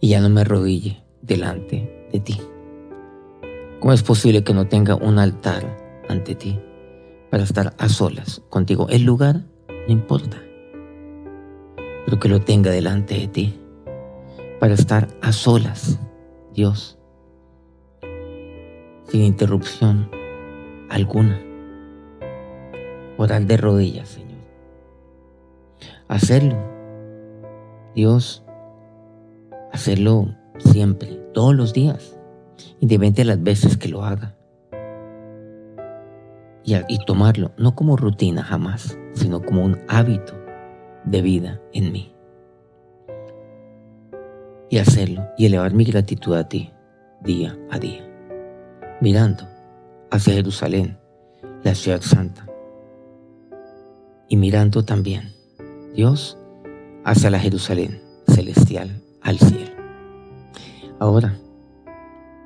y 0.00 0.08
ya 0.08 0.20
no 0.20 0.30
me 0.30 0.42
arrodille 0.42 1.02
delante 1.22 2.08
de 2.12 2.20
ti? 2.20 2.40
¿Cómo 3.80 3.92
es 3.92 4.02
posible 4.02 4.44
que 4.44 4.54
no 4.54 4.66
tenga 4.66 4.94
un 4.94 5.18
altar 5.18 5.64
ante 6.08 6.34
ti 6.34 6.58
para 7.30 7.42
estar 7.42 7.74
a 7.78 7.88
solas 7.88 8.42
contigo? 8.48 8.86
El 8.88 9.04
lugar 9.04 9.42
no 9.86 9.92
importa 9.92 10.38
pero 12.10 12.18
que 12.18 12.28
lo 12.28 12.40
tenga 12.40 12.72
delante 12.72 13.14
de 13.14 13.28
ti 13.28 13.60
para 14.58 14.74
estar 14.74 15.06
a 15.22 15.32
solas, 15.32 15.98
Dios, 16.52 16.98
sin 19.10 19.22
interrupción 19.22 20.08
alguna. 20.88 21.40
Orar 23.16 23.44
de 23.44 23.56
rodillas, 23.56 24.08
Señor. 24.08 24.38
Hacerlo, 26.08 26.56
Dios, 27.94 28.44
hacerlo 29.72 30.34
siempre, 30.58 31.08
todos 31.34 31.54
los 31.54 31.72
días, 31.72 32.16
independientemente 32.80 33.22
de 33.22 33.26
las 33.26 33.42
veces 33.42 33.76
que 33.76 33.88
lo 33.88 34.04
haga. 34.04 34.36
Y, 36.64 36.74
y 36.88 37.04
tomarlo, 37.04 37.52
no 37.56 37.74
como 37.74 37.96
rutina 37.96 38.42
jamás, 38.42 38.96
sino 39.12 39.42
como 39.42 39.64
un 39.64 39.78
hábito 39.88 40.34
de 41.04 41.22
vida 41.22 41.60
en 41.72 41.92
mí. 41.92 42.14
Y 44.68 44.78
hacerlo 44.78 45.26
y 45.36 45.46
elevar 45.46 45.74
mi 45.74 45.84
gratitud 45.84 46.34
a 46.34 46.48
ti 46.48 46.72
día 47.22 47.58
a 47.70 47.78
día, 47.78 48.09
mirando 49.00 49.48
hacia 50.10 50.34
Jerusalén, 50.34 50.98
la 51.62 51.74
ciudad 51.74 52.02
santa, 52.02 52.46
y 54.28 54.36
mirando 54.36 54.84
también, 54.84 55.32
Dios, 55.94 56.38
hacia 57.04 57.30
la 57.30 57.40
Jerusalén 57.40 58.02
celestial, 58.28 59.02
al 59.22 59.38
cielo. 59.38 59.72
Ahora, 60.98 61.38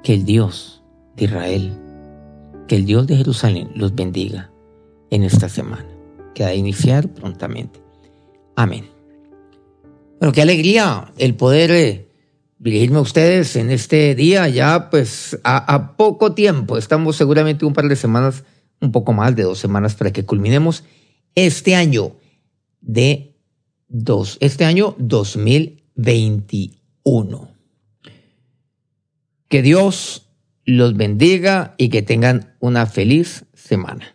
que 0.03 0.15
el 0.15 0.25
Dios 0.25 0.83
de 1.17 1.25
Israel, 1.25 1.73
que 2.69 2.77
el 2.77 2.85
Dios 2.85 3.07
de 3.07 3.17
Jerusalén 3.17 3.71
los 3.75 3.95
bendiga 3.95 4.51
en 5.11 5.23
esta 5.23 5.49
semana, 5.49 5.87
que 6.35 6.45
ha 6.45 6.49
de 6.49 6.57
iniciar 6.57 7.09
prontamente. 7.09 7.81
Amén. 8.57 8.89
Bueno, 10.21 10.33
qué 10.33 10.43
alegría 10.43 11.13
el 11.19 11.35
poder 11.35 11.71
eh, 11.73 12.09
dirigirme 12.59 12.99
a 12.99 13.03
ustedes 13.03 13.57
en 13.57 13.71
este 13.71 14.15
día, 14.15 14.47
ya 14.49 14.91
pues 14.91 15.41
a, 15.45 15.97
poco 15.97 16.35
tiempo, 16.35 16.77
estamos 16.79 17.17
seguramente 17.17 17.65
un 17.65 17.73
par 17.73 17.89
de 17.89 17.97
semanas, 17.97 18.45
un 18.81 18.93
poco 18.93 19.13
más 19.13 19.35
de 19.37 19.43
dos 19.43 19.59
semanas 19.59 19.95
para 19.95 20.13
que 20.13 20.25
culminemos 20.25 20.85
este 21.35 21.75
año 21.75 22.17
de 22.81 23.37
dos, 23.89 24.39
este 24.41 24.65
año 24.65 24.95
2021. 24.99 27.51
Que 29.49 29.63
Dios 29.63 30.29
los 30.65 30.97
bendiga 30.97 31.75
y 31.77 31.91
que 31.91 32.03
tengan 32.03 32.55
una 32.61 32.87
feliz 32.87 33.47
semana. 33.55 34.14